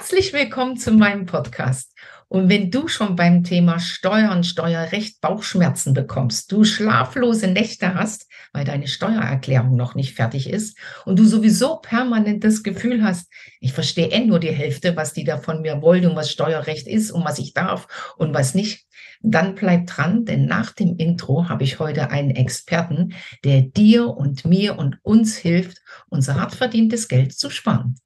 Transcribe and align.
Herzlich 0.00 0.32
willkommen 0.32 0.78
zu 0.78 0.92
meinem 0.92 1.26
Podcast. 1.26 1.94
Und 2.28 2.48
wenn 2.48 2.70
du 2.70 2.88
schon 2.88 3.16
beim 3.16 3.44
Thema 3.44 3.78
Steuern, 3.78 4.44
Steuerrecht 4.44 5.20
Bauchschmerzen 5.20 5.92
bekommst, 5.92 6.50
du 6.50 6.64
schlaflose 6.64 7.48
Nächte 7.48 7.92
hast, 7.92 8.26
weil 8.54 8.64
deine 8.64 8.88
Steuererklärung 8.88 9.76
noch 9.76 9.94
nicht 9.94 10.14
fertig 10.14 10.48
ist 10.48 10.78
und 11.04 11.18
du 11.18 11.26
sowieso 11.26 11.76
permanent 11.76 12.42
das 12.44 12.62
Gefühl 12.62 13.04
hast, 13.04 13.30
ich 13.60 13.74
verstehe 13.74 14.06
eh 14.06 14.24
nur 14.24 14.40
die 14.40 14.52
Hälfte, 14.52 14.96
was 14.96 15.12
die 15.12 15.24
da 15.24 15.36
von 15.36 15.60
mir 15.60 15.82
wollen 15.82 16.06
und 16.06 16.16
was 16.16 16.30
Steuerrecht 16.30 16.88
ist 16.88 17.10
und 17.10 17.26
was 17.26 17.38
ich 17.38 17.52
darf 17.52 18.14
und 18.16 18.32
was 18.32 18.54
nicht, 18.54 18.86
dann 19.20 19.54
bleib 19.54 19.86
dran, 19.86 20.24
denn 20.24 20.46
nach 20.46 20.72
dem 20.72 20.96
Intro 20.96 21.50
habe 21.50 21.64
ich 21.64 21.78
heute 21.78 22.10
einen 22.10 22.30
Experten, 22.30 23.12
der 23.44 23.60
dir 23.60 24.08
und 24.08 24.46
mir 24.46 24.78
und 24.78 24.96
uns 25.02 25.36
hilft, 25.36 25.82
unser 26.08 26.36
hart 26.36 26.54
verdientes 26.54 27.06
Geld 27.06 27.34
zu 27.34 27.50
sparen. 27.50 27.96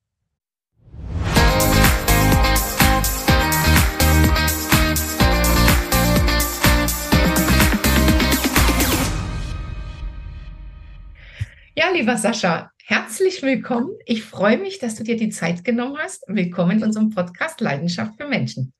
Ja, 11.76 11.90
lieber 11.90 12.16
Sascha, 12.16 12.70
herzlich 12.84 13.42
willkommen. 13.42 13.90
Ich 14.06 14.22
freue 14.22 14.58
mich, 14.58 14.78
dass 14.78 14.94
du 14.94 15.02
dir 15.02 15.16
die 15.16 15.30
Zeit 15.30 15.64
genommen 15.64 15.98
hast. 15.98 16.22
Willkommen 16.28 16.78
in 16.78 16.84
unserem 16.84 17.10
Podcast 17.10 17.60
Leidenschaft 17.60 18.12
für 18.16 18.28
Menschen. 18.28 18.72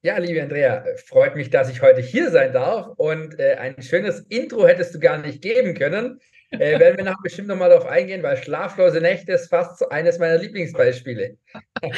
Ja, 0.00 0.16
liebe 0.16 0.42
Andrea, 0.42 0.86
freut 1.04 1.36
mich, 1.36 1.50
dass 1.50 1.68
ich 1.68 1.82
heute 1.82 2.00
hier 2.00 2.30
sein 2.30 2.54
darf. 2.54 2.94
Und 2.96 3.38
äh, 3.38 3.56
ein 3.56 3.82
schönes 3.82 4.20
Intro 4.30 4.66
hättest 4.66 4.94
du 4.94 5.00
gar 5.00 5.18
nicht 5.18 5.42
geben 5.42 5.74
können. 5.74 6.18
Äh, 6.50 6.58
werden 6.80 6.96
wir 6.96 7.04
nachher 7.04 7.22
bestimmt 7.22 7.48
nochmal 7.48 7.68
darauf 7.68 7.84
eingehen, 7.84 8.22
weil 8.22 8.38
schlaflose 8.38 9.02
Nächte 9.02 9.32
ist 9.32 9.50
fast 9.50 9.92
eines 9.92 10.18
meiner 10.18 10.38
Lieblingsbeispiele. 10.38 11.36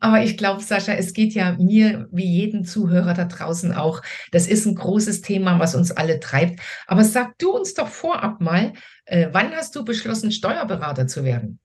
Aber 0.00 0.20
ich 0.22 0.38
glaube, 0.38 0.62
Sascha, 0.62 0.92
es 0.92 1.12
geht 1.12 1.32
ja 1.32 1.56
mir 1.58 2.06
wie 2.12 2.24
jeden 2.24 2.64
Zuhörer 2.64 3.14
da 3.14 3.24
draußen 3.24 3.72
auch. 3.72 4.02
Das 4.30 4.46
ist 4.46 4.64
ein 4.64 4.76
großes 4.76 5.22
Thema, 5.22 5.58
was 5.58 5.74
uns 5.74 5.90
alle 5.90 6.20
treibt. 6.20 6.60
Aber 6.86 7.02
sag 7.02 7.36
du 7.38 7.50
uns 7.50 7.74
doch 7.74 7.88
vorab 7.88 8.40
mal, 8.40 8.72
äh, 9.06 9.28
wann 9.32 9.54
hast 9.54 9.74
du 9.74 9.84
beschlossen, 9.84 10.30
Steuerberater 10.30 11.06
zu 11.06 11.24
werden? 11.24 11.58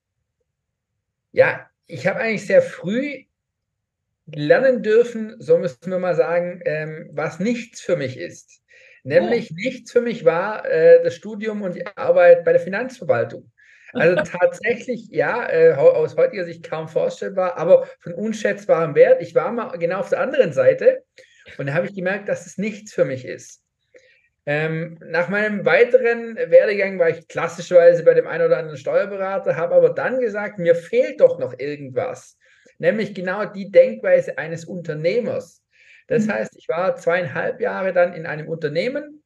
Ja, 1.31 1.69
ich 1.87 2.07
habe 2.07 2.19
eigentlich 2.19 2.45
sehr 2.45 2.61
früh 2.61 3.25
lernen 4.27 4.83
dürfen, 4.83 5.35
so 5.39 5.57
müssen 5.57 5.91
wir 5.91 5.99
mal 5.99 6.15
sagen, 6.15 6.61
ähm, 6.65 7.09
was 7.11 7.39
nichts 7.39 7.81
für 7.81 7.97
mich 7.97 8.17
ist. 8.17 8.61
Nämlich 9.03 9.51
oh. 9.51 9.55
nichts 9.55 9.91
für 9.91 10.01
mich 10.01 10.25
war 10.25 10.65
äh, 10.65 11.03
das 11.03 11.15
Studium 11.15 11.63
und 11.63 11.75
die 11.75 11.85
Arbeit 11.97 12.45
bei 12.45 12.53
der 12.53 12.61
Finanzverwaltung. 12.61 13.51
Also 13.93 14.21
tatsächlich, 14.39 15.07
ja, 15.09 15.49
äh, 15.49 15.73
aus 15.73 16.15
heutiger 16.15 16.45
Sicht 16.45 16.63
kaum 16.63 16.87
vorstellbar, 16.87 17.57
aber 17.57 17.87
von 17.99 18.13
unschätzbarem 18.13 18.95
Wert. 18.95 19.21
Ich 19.21 19.35
war 19.35 19.51
mal 19.51 19.77
genau 19.77 19.99
auf 19.99 20.09
der 20.09 20.21
anderen 20.21 20.53
Seite 20.53 21.03
und 21.57 21.67
da 21.67 21.73
habe 21.73 21.87
ich 21.87 21.95
gemerkt, 21.95 22.29
dass 22.29 22.45
es 22.45 22.57
nichts 22.57 22.93
für 22.93 23.05
mich 23.05 23.25
ist. 23.25 23.61
Ähm, 24.45 24.97
nach 25.05 25.29
meinem 25.29 25.65
weiteren 25.65 26.35
Werdegang 26.35 26.97
war 26.97 27.09
ich 27.09 27.27
klassischerweise 27.27 28.03
bei 28.03 28.15
dem 28.15 28.25
einen 28.25 28.47
oder 28.47 28.57
anderen 28.57 28.77
Steuerberater, 28.77 29.55
habe 29.55 29.75
aber 29.75 29.91
dann 29.91 30.19
gesagt, 30.19 30.57
mir 30.57 30.73
fehlt 30.73 31.21
doch 31.21 31.37
noch 31.37 31.59
irgendwas, 31.59 32.37
nämlich 32.79 33.13
genau 33.13 33.45
die 33.45 33.69
Denkweise 33.69 34.37
eines 34.39 34.65
Unternehmers. 34.65 35.61
Das 36.07 36.25
mhm. 36.25 36.33
heißt, 36.33 36.55
ich 36.57 36.67
war 36.67 36.95
zweieinhalb 36.95 37.61
Jahre 37.61 37.93
dann 37.93 38.13
in 38.13 38.25
einem 38.25 38.47
Unternehmen, 38.47 39.23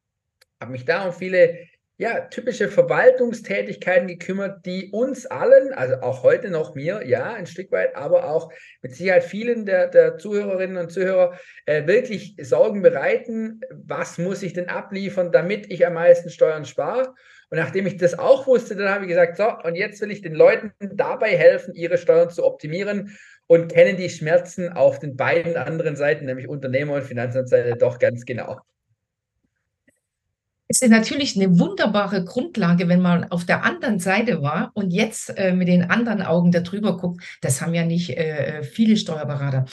habe 0.60 0.74
mich 0.74 0.84
da 0.84 1.06
um 1.06 1.14
viele 1.14 1.60
ja, 1.98 2.22
typische 2.28 2.68
Verwaltungstätigkeiten 2.68 4.08
gekümmert, 4.08 4.66
die 4.66 4.90
uns 4.92 5.26
allen, 5.26 5.74
also 5.74 5.96
auch 6.02 6.24
heute 6.24 6.50
noch 6.50 6.76
mir, 6.76 7.08
ja, 7.08 7.34
ein 7.34 7.48
Stück 7.48 7.72
weit, 7.72 7.96
aber 7.96 8.30
auch 8.30 8.52
mit 8.82 8.94
Sicherheit 8.94 9.24
vielen 9.24 9.66
der, 9.66 9.88
der 9.88 10.18
Zuhörerinnen 10.18 10.78
und 10.78 10.92
Zuhörer 10.92 11.40
äh, 11.66 11.88
wirklich 11.88 12.36
Sorgen 12.42 12.82
bereiten. 12.82 13.62
Was 13.72 14.18
muss 14.18 14.44
ich 14.44 14.52
denn 14.52 14.68
abliefern, 14.68 15.32
damit 15.32 15.72
ich 15.72 15.88
am 15.88 15.94
meisten 15.94 16.30
Steuern 16.30 16.66
spare? 16.66 17.14
Und 17.50 17.60
nachdem 17.60 17.88
ich 17.88 17.96
das 17.96 18.20
auch 18.20 18.46
wusste, 18.46 18.76
dann 18.76 18.90
habe 18.90 19.06
ich 19.06 19.10
gesagt, 19.10 19.38
so, 19.38 19.48
und 19.64 19.76
jetzt 19.76 20.02
will 20.02 20.12
ich 20.12 20.22
den 20.22 20.36
Leuten 20.36 20.74
dabei 20.82 21.38
helfen, 21.38 21.76
ihre 21.76 21.98
Steuern 21.98 22.30
zu 22.30 22.44
optimieren 22.44 23.18
und 23.48 23.72
kennen 23.72 23.96
die 23.96 24.10
Schmerzen 24.10 24.70
auf 24.70 25.00
den 25.00 25.16
beiden 25.16 25.56
anderen 25.56 25.96
Seiten, 25.96 26.26
nämlich 26.26 26.50
Unternehmer 26.50 26.96
und 26.96 27.04
Finanzseite, 27.04 27.78
doch 27.78 28.00
ganz 28.00 28.26
genau 28.26 28.60
ist 30.68 30.88
natürlich 30.88 31.36
eine 31.36 31.60
wunderbare 31.60 32.24
Grundlage, 32.24 32.88
wenn 32.88 33.02
man 33.02 33.32
auf 33.32 33.46
der 33.46 33.64
anderen 33.64 34.00
Seite 34.00 34.42
war 34.42 34.72
und 34.74 34.92
jetzt 34.92 35.38
äh, 35.38 35.54
mit 35.54 35.68
den 35.68 35.90
anderen 35.90 36.22
Augen 36.22 36.52
darüber 36.52 36.98
guckt. 36.98 37.24
Das 37.42 37.62
haben 37.62 37.74
ja 37.74 37.86
nicht 37.86 38.18
äh, 38.18 38.64
viele 38.64 38.98
Steuerberater. 38.98 39.66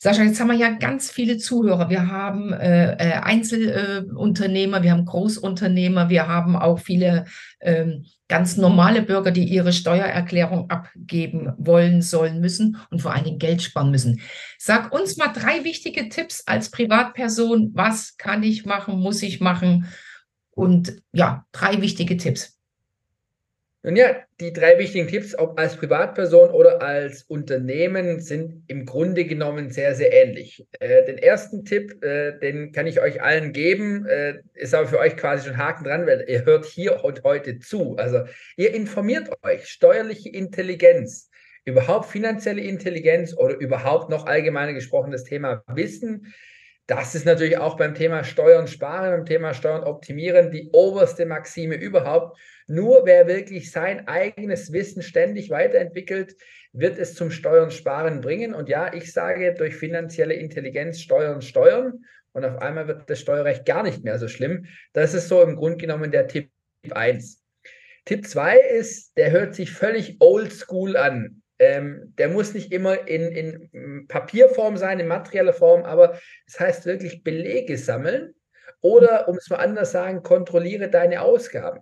Sascha, 0.00 0.22
jetzt 0.22 0.38
haben 0.38 0.48
wir 0.48 0.56
ja 0.56 0.70
ganz 0.70 1.10
viele 1.10 1.38
Zuhörer. 1.38 1.90
Wir 1.90 2.06
haben 2.06 2.52
äh, 2.52 2.92
äh 2.92 3.12
Einzelunternehmer, 3.14 4.82
wir 4.84 4.92
haben 4.92 5.04
Großunternehmer, 5.04 6.08
wir 6.08 6.28
haben 6.28 6.54
auch 6.54 6.78
viele 6.78 7.24
ähm, 7.60 8.04
ganz 8.28 8.56
normale 8.56 9.02
Bürger, 9.02 9.32
die 9.32 9.42
ihre 9.42 9.72
Steuererklärung 9.72 10.70
abgeben 10.70 11.52
wollen, 11.58 12.00
sollen, 12.00 12.40
müssen 12.40 12.76
und 12.90 13.02
vor 13.02 13.12
allen 13.12 13.24
Dingen 13.24 13.38
Geld 13.40 13.60
sparen 13.60 13.90
müssen. 13.90 14.20
Sag 14.56 14.92
uns 14.92 15.16
mal 15.16 15.32
drei 15.32 15.64
wichtige 15.64 16.08
Tipps 16.08 16.44
als 16.46 16.70
Privatperson. 16.70 17.72
Was 17.74 18.16
kann 18.16 18.44
ich 18.44 18.66
machen, 18.66 19.00
muss 19.00 19.22
ich 19.22 19.40
machen? 19.40 19.88
Und 20.58 21.04
ja, 21.12 21.46
drei 21.52 21.80
wichtige 21.80 22.16
Tipps. 22.16 22.58
Nun 23.84 23.94
ja, 23.94 24.16
die 24.40 24.52
drei 24.52 24.76
wichtigen 24.76 25.06
Tipps, 25.06 25.38
ob 25.38 25.56
als 25.56 25.76
Privatperson 25.76 26.50
oder 26.50 26.82
als 26.82 27.22
Unternehmen, 27.22 28.20
sind 28.20 28.64
im 28.66 28.84
Grunde 28.84 29.24
genommen 29.24 29.70
sehr, 29.70 29.94
sehr 29.94 30.12
ähnlich. 30.12 30.66
Äh, 30.80 31.04
den 31.04 31.16
ersten 31.16 31.64
Tipp, 31.64 32.02
äh, 32.02 32.40
den 32.40 32.72
kann 32.72 32.88
ich 32.88 33.00
euch 33.00 33.22
allen 33.22 33.52
geben, 33.52 34.04
äh, 34.06 34.40
ist 34.54 34.74
aber 34.74 34.88
für 34.88 34.98
euch 34.98 35.16
quasi 35.16 35.46
schon 35.46 35.58
Haken 35.58 35.84
dran, 35.84 36.08
weil 36.08 36.24
ihr 36.26 36.44
hört 36.44 36.64
hier 36.64 37.04
und 37.04 37.22
heute 37.22 37.60
zu. 37.60 37.94
Also 37.94 38.24
ihr 38.56 38.74
informiert 38.74 39.30
euch, 39.44 39.68
steuerliche 39.68 40.30
Intelligenz, 40.30 41.30
überhaupt 41.64 42.06
finanzielle 42.06 42.62
Intelligenz 42.62 43.32
oder 43.32 43.56
überhaupt 43.56 44.10
noch 44.10 44.26
allgemeiner 44.26 44.72
gesprochen 44.72 45.12
das 45.12 45.22
Thema 45.22 45.62
Wissen 45.68 46.34
das 46.88 47.14
ist 47.14 47.26
natürlich 47.26 47.58
auch 47.58 47.76
beim 47.76 47.94
Thema 47.94 48.24
Steuern 48.24 48.66
sparen, 48.66 49.10
beim 49.10 49.26
Thema 49.26 49.52
Steuern 49.52 49.84
optimieren 49.84 50.50
die 50.50 50.70
oberste 50.72 51.26
Maxime 51.26 51.74
überhaupt. 51.74 52.38
Nur 52.66 53.04
wer 53.04 53.28
wirklich 53.28 53.70
sein 53.70 54.08
eigenes 54.08 54.72
Wissen 54.72 55.02
ständig 55.02 55.50
weiterentwickelt, 55.50 56.34
wird 56.72 56.98
es 56.98 57.14
zum 57.14 57.30
Steuern 57.30 57.70
sparen 57.70 58.22
bringen. 58.22 58.54
Und 58.54 58.70
ja, 58.70 58.90
ich 58.94 59.12
sage 59.12 59.52
durch 59.52 59.76
finanzielle 59.76 60.32
Intelligenz 60.32 61.00
Steuern 61.00 61.42
steuern. 61.42 62.04
Und 62.32 62.46
auf 62.46 62.56
einmal 62.62 62.88
wird 62.88 63.10
das 63.10 63.20
Steuerrecht 63.20 63.66
gar 63.66 63.82
nicht 63.82 64.02
mehr 64.02 64.18
so 64.18 64.26
schlimm. 64.26 64.64
Das 64.94 65.12
ist 65.12 65.28
so 65.28 65.42
im 65.42 65.56
Grunde 65.56 65.76
genommen 65.76 66.10
der 66.10 66.26
Tipp 66.26 66.50
1. 66.90 67.44
Tipp 68.06 68.26
2 68.26 68.56
ist, 68.56 69.14
der 69.18 69.30
hört 69.30 69.54
sich 69.54 69.72
völlig 69.72 70.16
oldschool 70.20 70.96
an. 70.96 71.37
Ähm, 71.58 72.14
der 72.18 72.28
muss 72.28 72.54
nicht 72.54 72.72
immer 72.72 73.08
in, 73.08 73.32
in 73.32 74.06
Papierform 74.06 74.76
sein, 74.76 75.00
in 75.00 75.08
materieller 75.08 75.52
Form, 75.52 75.84
aber 75.84 76.18
das 76.46 76.60
heißt 76.60 76.86
wirklich 76.86 77.24
Belege 77.24 77.76
sammeln 77.76 78.34
oder, 78.80 79.28
um 79.28 79.36
es 79.36 79.50
mal 79.50 79.56
anders 79.56 79.92
sagen, 79.92 80.22
kontrolliere 80.22 80.88
deine 80.88 81.22
Ausgaben. 81.22 81.80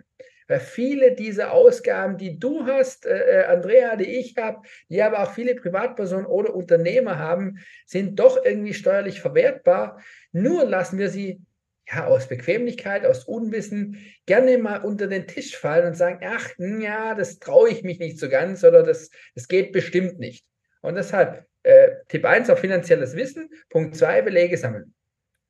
Weil 0.49 0.61
viele 0.61 1.15
dieser 1.15 1.53
Ausgaben, 1.53 2.19
die 2.19 2.39
du 2.39 2.67
hast, 2.67 3.05
äh, 3.05 3.43
äh 3.43 3.45
Andrea, 3.47 3.97
die 3.97 4.19
ich 4.19 4.37
habe, 4.37 4.63
die 4.89 5.03
aber 5.03 5.23
auch 5.23 5.33
viele 5.33 5.57
Privatpersonen 5.57 6.27
oder 6.27 6.55
Unternehmer 6.55 7.19
haben, 7.19 7.59
sind 7.85 8.19
doch 8.21 8.45
irgendwie 8.45 8.75
steuerlich 8.75 9.21
verwertbar. 9.21 10.01
Nur 10.33 10.65
lassen 10.65 10.99
wir 10.99 11.11
sie 11.11 11.41
ja, 11.89 12.07
aus 12.07 12.29
Bequemlichkeit, 12.29 13.07
aus 13.07 13.25
Unwissen 13.25 13.99
gerne 14.27 14.59
mal 14.59 14.79
unter 14.79 15.07
den 15.07 15.27
Tisch 15.27 15.57
fallen 15.57 15.87
und 15.87 15.97
sagen, 15.97 16.21
ach, 16.25 16.51
ja, 16.59 17.15
das 17.15 17.39
traue 17.39 17.71
ich 17.71 17.83
mich 17.83 17.99
nicht 17.99 18.19
so 18.19 18.29
ganz 18.29 18.65
oder 18.65 18.83
das, 18.83 19.11
das 19.35 19.49
geht 19.49 19.73
bestimmt 19.73 20.19
nicht. 20.19 20.45
Und 20.83 20.97
deshalb 20.97 21.47
äh, 21.63 21.91
Tipp 22.09 22.25
1 22.25 22.51
auf 22.51 22.59
finanzielles 22.59 23.15
Wissen, 23.15 23.51
Punkt 23.71 23.97
2 23.97 24.23
Belege 24.23 24.57
sammeln. 24.57 24.95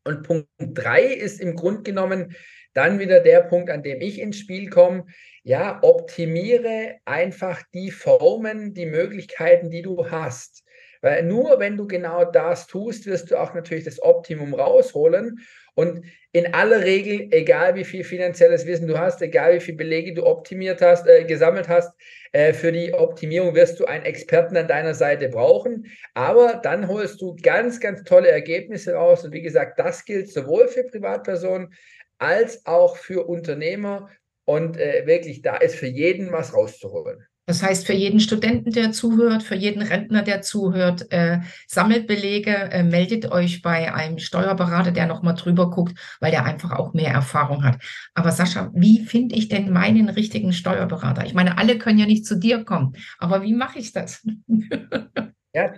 Und 0.05 0.23
Punkt 0.23 0.49
3 0.59 1.05
ist 1.05 1.41
im 1.41 1.56
Grunde 1.56 1.83
genommen 1.83 2.35
dann 2.75 2.99
wieder 2.99 3.21
der 3.21 3.41
Punkt, 3.41 3.71
an 3.71 3.83
dem 3.83 4.00
ich 4.00 4.21
ins 4.21 4.38
Spiel 4.38 4.69
komme. 4.69 5.06
Ja, 5.43 5.79
optimiere 5.83 6.97
einfach 7.05 7.62
die 7.73 7.91
Formen, 7.91 8.75
die 8.75 8.87
Möglichkeiten, 8.87 9.71
die 9.71 9.83
du 9.83 10.11
hast. 10.11 10.65
Weil 11.00 11.23
nur 11.23 11.59
wenn 11.59 11.77
du 11.77 11.87
genau 11.87 12.25
das 12.25 12.67
tust, 12.67 13.06
wirst 13.06 13.31
du 13.31 13.37
auch 13.37 13.55
natürlich 13.55 13.85
das 13.85 14.03
Optimum 14.03 14.55
rausholen. 14.55 15.38
Und 15.76 16.06
in 16.32 16.55
aller 16.55 16.82
Regel, 16.84 17.28
egal 17.31 17.75
wie 17.75 17.84
viel 17.84 18.02
finanzielles 18.02 18.67
Wissen 18.67 18.88
du 18.88 18.99
hast, 18.99 19.20
egal 19.20 19.55
wie 19.55 19.61
viele 19.61 19.76
Belege 19.76 20.14
du 20.14 20.25
optimiert 20.25 20.81
hast, 20.81 21.06
äh, 21.06 21.25
gesammelt 21.25 21.69
hast, 21.69 21.93
äh, 22.32 22.55
für 22.55 22.73
die 22.73 22.94
Optimierung 22.94 23.55
wirst 23.55 23.78
du 23.78 23.84
einen 23.84 24.06
Experten 24.06 24.56
an 24.56 24.69
deiner 24.69 24.94
Seite 24.94 25.28
brauchen. 25.28 25.87
Aber 26.14 26.61
dann 26.62 26.88
holst 26.88 27.20
du 27.20 27.37
ganz, 27.43 27.78
ganz 27.78 28.05
tolle 28.05 28.31
Ergebnisse 28.31 28.94
raus. 28.94 29.25
Und 29.25 29.32
wie 29.32 29.43
gesagt, 29.43 29.78
das 29.78 30.05
gilt 30.06 30.31
sowohl 30.31 30.69
für 30.69 30.84
Privatpersonen 30.84 31.75
als 32.19 32.64
auch 32.64 32.96
für 32.96 33.28
Unternehmer. 33.28 34.08
Und 34.46 34.78
äh, 34.78 35.06
wirklich, 35.06 35.43
da 35.43 35.56
ist 35.56 35.75
für 35.75 35.88
jeden 35.88 36.32
was 36.32 36.55
rauszuholen. 36.55 37.26
Das 37.47 37.63
heißt, 37.63 37.87
für 37.87 37.93
jeden 37.93 38.19
Studenten, 38.19 38.73
der 38.73 38.91
zuhört, 38.91 39.45
für 39.45 39.55
jeden 39.55 39.81
Rentner, 39.81 40.23
der 40.23 40.43
zuhört, 40.43 41.11
äh, 41.13 41.39
sammelt 41.69 42.09
Belege, 42.09 42.51
äh, 42.51 42.83
meldet 42.83 43.31
euch 43.31 43.63
bei 43.63 43.95
einem 43.95 44.19
Steuerberater, 44.19 44.91
der 44.91 45.07
nochmal 45.07 45.35
drüber 45.35 45.71
guckt, 45.71 45.97
weil 46.21 46.33
der 46.33 46.45
einfach 46.45 46.73
auch 46.73 46.93
mehr 46.93 47.13
Erfahrung 47.13 47.63
hat. 47.63 47.81
Aber 48.15 48.33
Sascha, 48.33 48.73
wie 48.75 49.05
finde 49.05 49.37
ich 49.37 49.49
denn 49.49 49.73
meinen 49.73 50.09
richtigen 50.09 50.53
Steuerberater? 50.53 51.25
Ich 51.25 51.35
meine, 51.35 51.57
alle 51.57 51.79
können 51.79 52.01
ja 52.01 52.07
nicht 52.07 52.27
zu 52.27 52.37
dir 52.37 52.65
kommen, 52.65 52.97
aber 53.19 53.43
wie 53.43 53.55
mache 53.55 53.79
ich 53.79 53.93
das? 53.93 54.27
ja, 55.55 55.73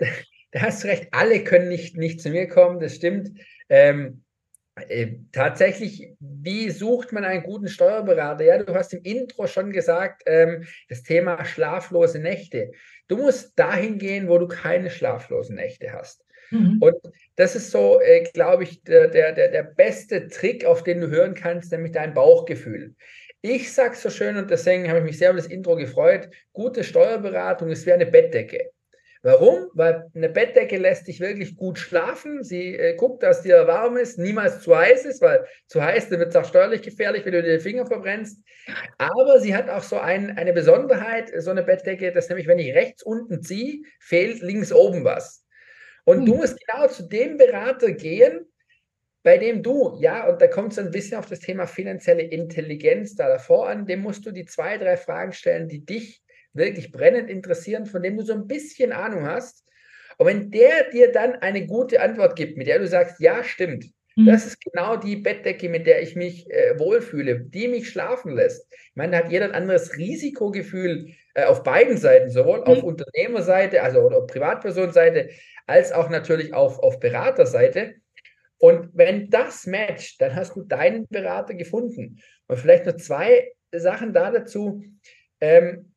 da 0.53 0.61
hast 0.61 0.87
recht, 0.87 1.09
alle 1.13 1.45
können 1.45 1.69
nicht, 1.69 1.99
nicht 1.99 2.23
zu 2.23 2.31
mir 2.31 2.49
kommen, 2.49 2.81
das 2.81 2.95
stimmt. 2.95 3.31
Ähm, 3.69 4.25
äh, 4.89 5.19
tatsächlich, 5.33 6.15
wie 6.21 6.71
sucht 6.71 7.13
man 7.13 7.25
einen 7.25 7.43
guten 7.43 7.69
Steuerberater? 7.69 8.45
Ja, 8.45 8.63
du 8.63 8.75
hast 8.75 8.93
im 8.95 9.03
Intro 9.03 9.47
schon 9.47 9.73
gesagt, 9.73 10.23
ähm, 10.27 10.65
das 10.89 11.03
Thema 11.03 11.45
schlaflose 11.45 12.19
Nächte. 12.19 12.73
Du 13.09 13.17
musst 13.17 13.59
dahin 13.59 13.99
gehen, 13.99 14.29
wo 14.29 14.39
du 14.39 14.49
keine 14.49 14.91
schlaflosen 14.91 15.57
Nächte 15.57 15.93
hast. 15.93 16.25
Mhm. 16.51 16.79
Und 16.81 16.97
das 17.37 17.55
ist 17.55 17.71
so, 17.71 18.01
äh, 18.01 18.25
glaube 18.33 18.65
ich, 18.65 18.83
der, 18.83 19.09
der, 19.09 19.33
der 19.33 19.63
beste 19.63 20.29
Trick, 20.29 20.65
auf 20.65 20.83
den 20.83 21.01
du 21.01 21.09
hören 21.09 21.35
kannst, 21.35 21.73
nämlich 21.73 21.93
dein 21.93 22.15
Bauchgefühl. 22.15 22.95
Ich 23.41 23.73
sage 23.73 23.95
so 23.95 24.11
schön 24.11 24.37
und 24.37 24.51
deswegen 24.51 24.89
habe 24.89 24.99
ich 24.99 25.05
mich 25.05 25.19
sehr 25.19 25.31
über 25.31 25.39
das 25.39 25.47
Intro 25.47 25.77
gefreut. 25.77 26.29
Gute 26.53 26.83
Steuerberatung 26.83 27.71
ist 27.71 27.87
wie 27.87 27.93
eine 27.93 28.07
Bettdecke. 28.07 28.71
Warum? 29.23 29.71
Weil 29.75 30.09
eine 30.15 30.29
Bettdecke 30.29 30.77
lässt 30.77 31.09
dich 31.09 31.21
wirklich 31.21 31.57
gut 31.57 31.79
schlafen. 31.79 32.45
Sie 32.45 32.75
äh, 32.75 32.95
guckt, 32.95 33.23
dass 33.23 33.43
dir 33.43 33.67
warm 33.67 33.97
ist, 33.97 34.19
niemals 34.19 34.61
zu 34.61 34.77
heiß 34.77 35.05
ist, 35.07 35.21
weil 35.21 35.45
zu 35.67 35.83
heiß, 35.83 36.09
dann 36.09 36.21
wird 36.21 36.31
es 36.31 36.37
auch 36.37 36.45
steuerlich 36.45 36.83
gefährlich, 36.83 37.25
wenn 37.25 37.33
du 37.33 37.43
dir 37.43 37.59
die 37.59 37.63
Finger 37.63 37.87
verbrennst. 37.87 38.41
Aber 38.97 39.41
sie 39.41 39.57
hat 39.57 39.69
auch 39.69 39.83
so 39.83 39.99
ein, 39.99 40.37
eine 40.39 40.53
Besonderheit, 40.53 41.33
so 41.37 41.51
eine 41.51 41.65
Bettdecke, 41.65 42.13
dass 42.13 42.29
nämlich, 42.29 42.47
wenn 42.47 42.61
ich 42.61 42.75
rechts 42.75 43.03
unten 43.03 43.43
ziehe, 43.43 43.83
fehlt 43.99 44.41
links 44.41 44.73
oben 44.73 45.05
was. 45.05 45.45
Und 46.05 46.19
hm. 46.19 46.27
du 46.27 46.35
musst 46.37 46.59
genau 46.65 46.87
zu 46.87 47.09
dem 47.09 47.37
Berater 47.37 47.93
gehen, 47.93 48.47
bei 49.25 49.37
dem 49.37 49.63
du, 49.63 49.99
ja, 50.01 50.29
und 50.29 50.41
da 50.41 50.47
kommt 50.47 50.73
es 50.73 50.79
ein 50.79 50.93
bisschen 50.93 51.19
auf 51.19 51.27
das 51.27 51.41
Thema 51.41 51.67
finanzielle 51.67 52.23
Intelligenz 52.23 53.17
da 53.17 53.29
davor 53.29 53.69
an, 53.69 53.85
dem 53.85 54.01
musst 54.01 54.25
du 54.25 54.31
die 54.31 54.47
zwei, 54.47 54.79
drei 54.79 54.97
Fragen 54.97 55.33
stellen, 55.33 55.69
die 55.69 55.85
dich 55.85 56.23
wirklich 56.59 56.93
brennend 56.93 57.31
interessieren, 57.31 57.87
von 57.87 58.03
dem 58.03 58.17
du 58.17 58.25
so 58.25 58.35
ein 58.35 58.47
bisschen 58.47 58.93
Ahnung 58.93 59.27
hast. 59.27 59.65
Und 60.19 60.27
wenn 60.27 60.51
der 60.51 60.91
dir 60.91 61.13
dann 61.13 61.37
eine 61.37 61.67
gute 61.67 62.01
Antwort 62.01 62.37
gibt, 62.37 62.59
mit 62.59 62.67
der 62.67 62.81
du 62.81 62.87
sagst, 62.87 63.21
ja, 63.21 63.45
stimmt, 63.45 63.87
mhm. 64.17 64.27
das 64.27 64.47
ist 64.47 64.61
genau 64.61 64.97
die 64.97 65.17
Bettdecke, 65.17 65.69
mit 65.69 65.87
der 65.87 66.03
ich 66.03 66.17
mich 66.17 66.51
äh, 66.51 66.79
wohlfühle, 66.79 67.41
die 67.41 67.69
mich 67.69 67.89
schlafen 67.89 68.35
lässt. 68.35 68.67
Ich 68.73 68.97
meine, 68.97 69.13
da 69.13 69.19
hat 69.19 69.31
jeder 69.31 69.47
ein 69.47 69.55
anderes 69.55 69.97
Risikogefühl 69.97 71.15
äh, 71.35 71.45
auf 71.45 71.63
beiden 71.63 71.97
Seiten, 71.97 72.31
sowohl 72.31 72.59
mhm. 72.59 72.65
auf 72.65 72.83
Unternehmerseite, 72.83 73.83
also 73.83 74.01
oder 74.01 74.23
Privatpersonenseite, 74.23 75.31
als 75.67 75.93
auch 75.93 76.11
natürlich 76.11 76.53
auf, 76.53 76.81
auf 76.81 76.99
Beraterseite. 76.99 77.95
Und 78.59 78.91
wenn 78.95 79.31
das 79.31 79.67
matcht, 79.67 80.21
dann 80.21 80.35
hast 80.35 80.57
du 80.57 80.63
deinen 80.63 81.07
Berater 81.09 81.55
gefunden. 81.55 82.19
Und 82.49 82.59
vielleicht 82.59 82.87
noch 82.87 82.97
zwei 82.97 83.53
Sachen 83.71 84.13
da 84.13 84.33
dazu. 84.33 84.83
Ähm, 85.41 85.93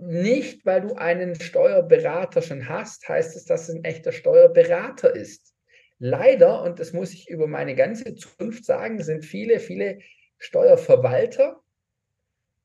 nicht, 0.00 0.66
weil 0.66 0.80
du 0.80 0.94
einen 0.94 1.40
Steuerberater 1.40 2.42
schon 2.42 2.68
hast, 2.68 3.08
heißt 3.08 3.36
es, 3.36 3.44
dass 3.44 3.68
es 3.68 3.74
ein 3.74 3.84
echter 3.84 4.12
Steuerberater 4.12 5.14
ist. 5.14 5.54
Leider, 5.98 6.62
und 6.62 6.78
das 6.78 6.92
muss 6.92 7.12
ich 7.12 7.28
über 7.28 7.46
meine 7.46 7.74
ganze 7.74 8.14
Zukunft 8.14 8.64
sagen, 8.64 9.02
sind 9.02 9.24
viele, 9.24 9.60
viele 9.60 9.98
Steuerverwalter. 10.38 11.60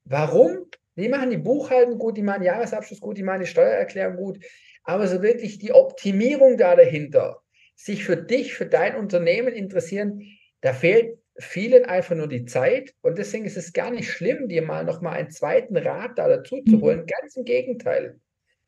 Warum? 0.06 0.68
Die 0.96 1.10
machen 1.10 1.32
die 1.32 1.38
Buchhaltung 1.38 1.98
gut, 1.98 2.18
die 2.18 2.22
machen 2.22 2.44
Jahresabschluss 2.44 3.00
gut, 3.00 3.18
die 3.18 3.24
machen 3.24 3.42
die 3.42 3.48
Steuererklärung 3.48 4.16
gut, 4.16 4.40
aber 4.84 5.08
so 5.08 5.24
wirklich 5.24 5.58
die 5.58 5.72
Optimierung 5.72 6.58
da 6.58 6.76
dahinter, 6.76 7.42
sich 7.76 8.04
für 8.04 8.18
dich, 8.18 8.54
für 8.54 8.68
dein 8.68 8.96
Unternehmen 8.96 9.54
interessieren, 9.54 10.22
da 10.62 10.74
fehlt 10.74 11.18
vielen 11.38 11.86
einfach 11.86 12.16
nur 12.16 12.28
die 12.28 12.46
Zeit 12.46 12.94
und 13.02 13.18
deswegen 13.18 13.46
ist 13.46 13.58
es 13.58 13.74
gar 13.74 13.92
nicht 13.92 14.12
schlimm, 14.12 14.48
dir 14.48 14.62
mal 14.62 14.84
nochmal 14.84 15.18
einen 15.18 15.32
zweiten 15.32 15.76
Rat 15.78 16.18
da 16.18 16.28
dazu 16.28 16.62
zu 16.62 16.82
holen. 16.82 17.02
Mhm. 17.02 17.08
Ganz 17.08 17.36
im 17.36 17.44
Gegenteil. 17.44 18.20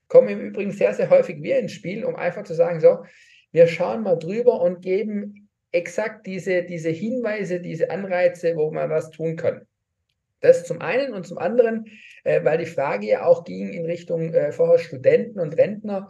Kommen 0.08 0.30
im 0.30 0.40
Übrigen 0.40 0.72
sehr, 0.72 0.94
sehr 0.94 1.10
häufig 1.10 1.42
wir 1.42 1.60
ins 1.60 1.74
Spiel, 1.74 2.06
um 2.06 2.16
einfach 2.16 2.44
zu 2.44 2.54
sagen, 2.54 2.80
so, 2.80 3.04
wir 3.52 3.68
schauen 3.68 4.04
mal 4.04 4.18
drüber 4.18 4.62
und 4.62 4.82
geben 4.82 5.50
exakt 5.72 6.26
diese, 6.26 6.64
diese 6.64 6.90
Hinweise, 6.90 7.60
diese 7.60 7.90
Anreize, 7.90 8.56
wo 8.56 8.72
man 8.72 8.90
was 8.90 9.12
tun 9.12 9.36
kann. 9.36 9.68
Das 10.42 10.66
zum 10.66 10.82
einen 10.82 11.14
und 11.14 11.26
zum 11.26 11.38
anderen, 11.38 11.86
äh, 12.24 12.44
weil 12.44 12.58
die 12.58 12.66
Frage 12.66 13.08
ja 13.08 13.26
auch 13.26 13.44
ging 13.44 13.74
in 13.74 13.86
Richtung 13.86 14.34
äh, 14.34 14.52
vorher 14.52 14.80
Studenten 14.80 15.40
und 15.40 15.58
Rentner, 15.58 16.10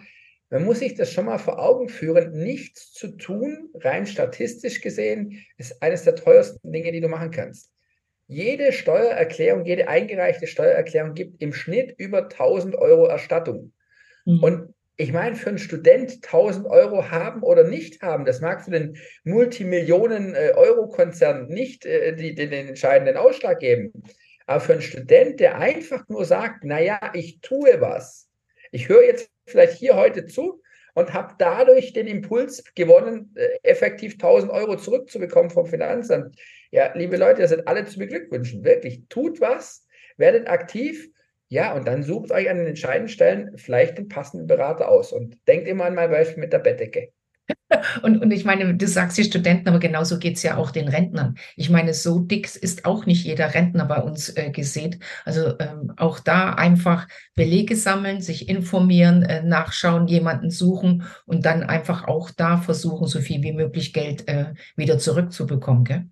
man 0.49 0.63
muss 0.63 0.79
sich 0.79 0.95
das 0.95 1.11
schon 1.11 1.25
mal 1.25 1.37
vor 1.37 1.59
Augen 1.59 1.89
führen. 1.89 2.31
Nichts 2.31 2.93
zu 2.93 3.17
tun, 3.17 3.69
rein 3.75 4.05
statistisch 4.05 4.81
gesehen, 4.81 5.43
ist 5.57 5.81
eines 5.81 6.03
der 6.03 6.15
teuersten 6.15 6.71
Dinge, 6.71 6.91
die 6.91 7.01
du 7.01 7.07
machen 7.07 7.31
kannst. 7.31 7.71
Jede 8.27 8.71
Steuererklärung, 8.71 9.65
jede 9.65 9.87
eingereichte 9.87 10.47
Steuererklärung 10.47 11.13
gibt 11.13 11.41
im 11.41 11.53
Schnitt 11.53 11.93
über 11.97 12.23
1000 12.23 12.75
Euro 12.75 13.05
Erstattung. 13.05 13.71
Mhm. 14.25 14.43
Und 14.43 14.73
ich 14.97 15.11
meine, 15.11 15.35
für 15.35 15.49
einen 15.49 15.57
Student 15.57 16.23
1000 16.23 16.67
Euro 16.67 17.11
haben 17.11 17.43
oder 17.43 17.65
nicht 17.65 18.01
haben, 18.01 18.23
das 18.25 18.39
mag 18.39 18.63
für 18.63 18.71
den 18.71 18.95
Multimillionen-Euro-Konzern 19.25 21.47
nicht 21.47 21.85
äh, 21.85 22.15
die, 22.15 22.33
den, 22.33 22.49
den 22.49 22.69
entscheidenden 22.69 23.17
Ausschlag 23.17 23.59
geben. 23.59 23.91
Aber 24.47 24.61
für 24.61 24.73
einen 24.73 24.81
Student, 24.81 25.39
der 25.39 25.57
einfach 25.57 26.07
nur 26.07 26.23
sagt, 26.23 26.63
naja, 26.63 26.99
ich 27.13 27.41
tue 27.41 27.81
was, 27.81 28.29
ich 28.71 28.89
höre 28.89 29.03
jetzt 29.03 29.29
vielleicht 29.45 29.73
hier 29.73 29.95
heute 29.95 30.25
zu 30.25 30.61
und 30.93 31.13
habe 31.13 31.35
dadurch 31.37 31.93
den 31.93 32.07
Impuls 32.07 32.63
gewonnen, 32.73 33.33
äh, 33.35 33.57
effektiv 33.63 34.17
1000 34.17 34.51
Euro 34.51 34.77
zurückzubekommen 34.77 35.51
vom 35.51 35.65
Finanzamt. 35.65 36.35
Ja, 36.71 36.91
liebe 36.93 37.17
Leute, 37.17 37.41
ihr 37.41 37.47
seid 37.47 37.67
alle 37.67 37.85
zu 37.85 37.99
beglückwünschen. 37.99 38.63
Wirklich, 38.63 39.03
tut 39.09 39.41
was, 39.41 39.85
werdet 40.17 40.49
aktiv. 40.49 41.09
Ja, 41.47 41.73
und 41.75 41.87
dann 41.87 42.01
sucht 42.03 42.31
euch 42.31 42.49
an 42.49 42.57
den 42.57 42.67
entscheidenden 42.67 43.09
Stellen 43.09 43.57
vielleicht 43.57 43.97
den 43.97 44.07
passenden 44.07 44.47
Berater 44.47 44.89
aus 44.89 45.11
und 45.11 45.37
denkt 45.47 45.67
immer 45.67 45.85
an 45.85 45.95
mein 45.95 46.09
Beispiel 46.09 46.41
mit 46.41 46.53
der 46.53 46.59
Bettdecke. 46.59 47.11
Und, 48.01 48.21
und 48.21 48.31
ich 48.31 48.45
meine, 48.45 48.75
du 48.75 48.87
sagst 48.87 49.17
die 49.17 49.23
Studenten, 49.23 49.67
aber 49.67 49.79
genauso 49.79 50.19
geht 50.19 50.37
es 50.37 50.43
ja 50.43 50.57
auch 50.57 50.71
den 50.71 50.87
Rentnern. 50.87 51.35
Ich 51.55 51.69
meine, 51.69 51.93
so 51.93 52.19
dick 52.19 52.55
ist 52.55 52.85
auch 52.85 53.05
nicht 53.05 53.23
jeder 53.25 53.53
Rentner 53.53 53.85
bei 53.85 54.01
uns 54.01 54.29
äh, 54.29 54.51
gesehen. 54.51 55.01
Also 55.25 55.57
ähm, 55.59 55.93
auch 55.97 56.19
da 56.19 56.53
einfach 56.53 57.07
Belege 57.35 57.75
sammeln, 57.75 58.21
sich 58.21 58.49
informieren, 58.49 59.23
äh, 59.23 59.43
nachschauen, 59.43 60.07
jemanden 60.07 60.49
suchen 60.49 61.03
und 61.25 61.45
dann 61.45 61.63
einfach 61.63 62.07
auch 62.07 62.31
da 62.31 62.57
versuchen, 62.57 63.07
so 63.07 63.19
viel 63.19 63.41
wie 63.43 63.53
möglich 63.53 63.93
Geld 63.93 64.27
äh, 64.27 64.53
wieder 64.75 64.97
zurückzubekommen. 64.99 65.83
Gell? 65.83 66.05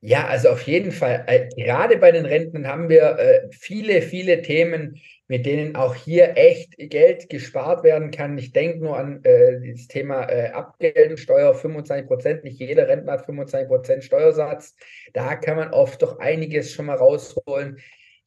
Ja, 0.00 0.26
also 0.26 0.50
auf 0.50 0.62
jeden 0.62 0.92
Fall. 0.92 1.24
Äh, 1.26 1.48
gerade 1.56 1.96
bei 1.96 2.12
den 2.12 2.26
Renten 2.26 2.66
haben 2.68 2.88
wir 2.88 3.18
äh, 3.18 3.48
viele, 3.50 4.02
viele 4.02 4.42
Themen, 4.42 5.00
mit 5.26 5.46
denen 5.46 5.74
auch 5.74 5.94
hier 5.94 6.36
echt 6.36 6.74
Geld 6.78 7.28
gespart 7.28 7.82
werden 7.82 8.10
kann. 8.10 8.38
Ich 8.38 8.52
denke 8.52 8.78
nur 8.84 8.96
an 8.96 9.24
äh, 9.24 9.72
das 9.72 9.88
Thema 9.88 10.24
äh, 10.28 10.50
Abgeltungssteuer, 10.50 11.54
25 11.54 12.06
Prozent. 12.06 12.44
Nicht 12.44 12.60
jeder 12.60 12.86
Rentner 12.86 13.12
hat 13.12 13.26
25 13.26 13.68
Prozent 13.68 14.04
Steuersatz. 14.04 14.76
Da 15.12 15.34
kann 15.34 15.56
man 15.56 15.72
oft 15.72 16.00
doch 16.02 16.18
einiges 16.20 16.72
schon 16.72 16.86
mal 16.86 16.96
rausholen. 16.96 17.78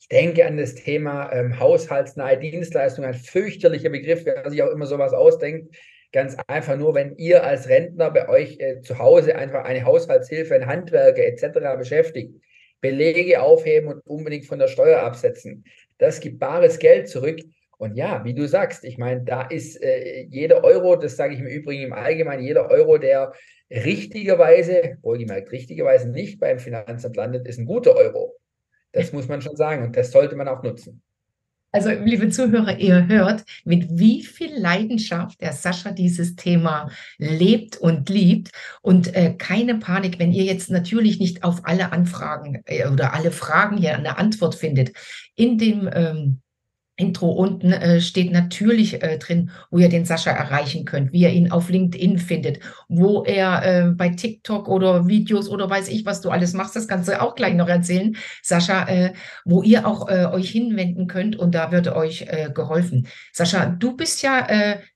Ich 0.01 0.07
denke 0.09 0.45
an 0.45 0.57
das 0.57 0.75
Thema 0.75 1.31
ähm, 1.31 1.59
haushaltsnahe 1.59 2.37
Dienstleistung, 2.39 3.05
ein 3.05 3.13
fürchterlicher 3.13 3.89
Begriff, 3.89 4.25
wer 4.25 4.49
sich 4.49 4.63
auch 4.63 4.71
immer 4.71 4.85
sowas 4.85 5.13
ausdenkt. 5.13 5.75
Ganz 6.11 6.35
einfach 6.47 6.75
nur, 6.75 6.95
wenn 6.95 7.15
ihr 7.17 7.43
als 7.43 7.69
Rentner 7.69 8.09
bei 8.11 8.27
euch 8.27 8.59
äh, 8.59 8.81
zu 8.81 8.97
Hause 8.97 9.35
einfach 9.35 9.63
eine 9.63 9.83
Haushaltshilfe, 9.83 10.55
ein 10.55 10.65
Handwerker 10.65 11.23
etc. 11.23 11.77
beschäftigt, 11.77 12.33
Belege 12.81 13.41
aufheben 13.41 13.89
und 13.89 14.01
unbedingt 14.07 14.45
von 14.45 14.57
der 14.57 14.67
Steuer 14.67 15.01
absetzen 15.01 15.63
das 15.99 16.19
gibt 16.19 16.39
bares 16.39 16.79
Geld 16.79 17.07
zurück. 17.07 17.39
Und 17.77 17.95
ja, 17.95 18.25
wie 18.25 18.33
du 18.33 18.47
sagst, 18.47 18.83
ich 18.83 18.97
meine, 18.97 19.21
da 19.21 19.43
ist 19.43 19.81
äh, 19.81 20.23
jeder 20.29 20.63
Euro, 20.63 20.95
das 20.95 21.15
sage 21.15 21.33
ich 21.33 21.39
im 21.39 21.45
Übrigen 21.45 21.83
im 21.83 21.93
Allgemeinen, 21.93 22.43
jeder 22.43 22.69
Euro, 22.69 22.97
der 22.97 23.31
richtigerweise, 23.69 24.97
wohlgemerkt 25.01 25.51
richtigerweise 25.51 26.09
nicht 26.09 26.39
beim 26.39 26.59
Finanzamt 26.59 27.15
landet, 27.15 27.47
ist 27.47 27.59
ein 27.59 27.65
guter 27.65 27.95
Euro. 27.95 28.35
Das 28.91 29.13
muss 29.13 29.27
man 29.27 29.41
schon 29.41 29.55
sagen 29.55 29.83
und 29.83 29.95
das 29.95 30.11
sollte 30.11 30.35
man 30.35 30.47
auch 30.47 30.63
nutzen. 30.63 31.03
Also, 31.71 31.91
liebe 31.91 32.29
Zuhörer, 32.29 32.79
ihr 32.79 33.07
hört, 33.07 33.45
mit 33.63 33.87
wie 33.91 34.23
viel 34.23 34.57
Leidenschaft 34.57 35.39
der 35.39 35.53
Sascha 35.53 35.91
dieses 35.91 36.35
Thema 36.35 36.89
lebt 37.19 37.77
und 37.77 38.09
liebt. 38.09 38.49
Und 38.81 39.15
äh, 39.15 39.35
keine 39.37 39.75
Panik, 39.75 40.17
wenn 40.17 40.31
ihr 40.31 40.45
jetzt 40.45 40.71
natürlich 40.71 41.19
nicht 41.19 41.43
auf 41.43 41.65
alle 41.65 41.91
Anfragen 41.91 42.63
äh, 42.65 42.87
oder 42.87 43.13
alle 43.13 43.31
Fragen 43.31 43.77
hier 43.77 43.95
eine 43.95 44.17
Antwort 44.17 44.55
findet. 44.55 44.93
In 45.35 45.59
dem 45.59 45.87
ähm, 45.93 46.41
Intro 46.99 47.31
unten 47.31 47.71
äh, 47.71 48.01
steht 48.01 48.31
natürlich 48.31 49.01
äh, 49.01 49.17
drin, 49.17 49.51
wo 49.71 49.77
ihr 49.77 49.89
den 49.89 50.05
Sascha 50.05 50.31
erreichen 50.31 50.85
könnt, 50.85 51.13
wie 51.13 51.21
ihr 51.21 51.29
ihn 51.29 51.51
auf 51.51 51.69
LinkedIn 51.69 52.19
findet, 52.19 52.59
wo 52.89 53.23
er 53.23 53.63
äh, 53.63 53.91
bei 53.91 54.09
TikTok 54.09 54.67
oder 54.67 55.07
Videos 55.07 55.49
oder 55.49 55.69
weiß 55.69 55.87
ich, 55.87 56.05
was 56.05 56.21
du 56.21 56.29
alles 56.29 56.53
machst, 56.53 56.75
das 56.75 56.87
kannst 56.87 57.07
du 57.07 57.21
auch 57.21 57.35
gleich 57.35 57.53
noch 57.53 57.69
erzählen, 57.69 58.17
Sascha, 58.43 58.87
äh, 58.87 59.13
wo 59.45 59.63
ihr 59.63 59.87
auch 59.87 60.09
äh, 60.09 60.25
euch 60.25 60.49
hinwenden 60.49 61.07
könnt 61.07 61.37
und 61.37 61.55
da 61.55 61.71
wird 61.71 61.87
euch 61.87 62.23
äh, 62.27 62.49
geholfen. 62.53 63.07
Sascha, 63.31 63.65
du 63.65 63.95
bist 63.95 64.21
ja 64.21 64.47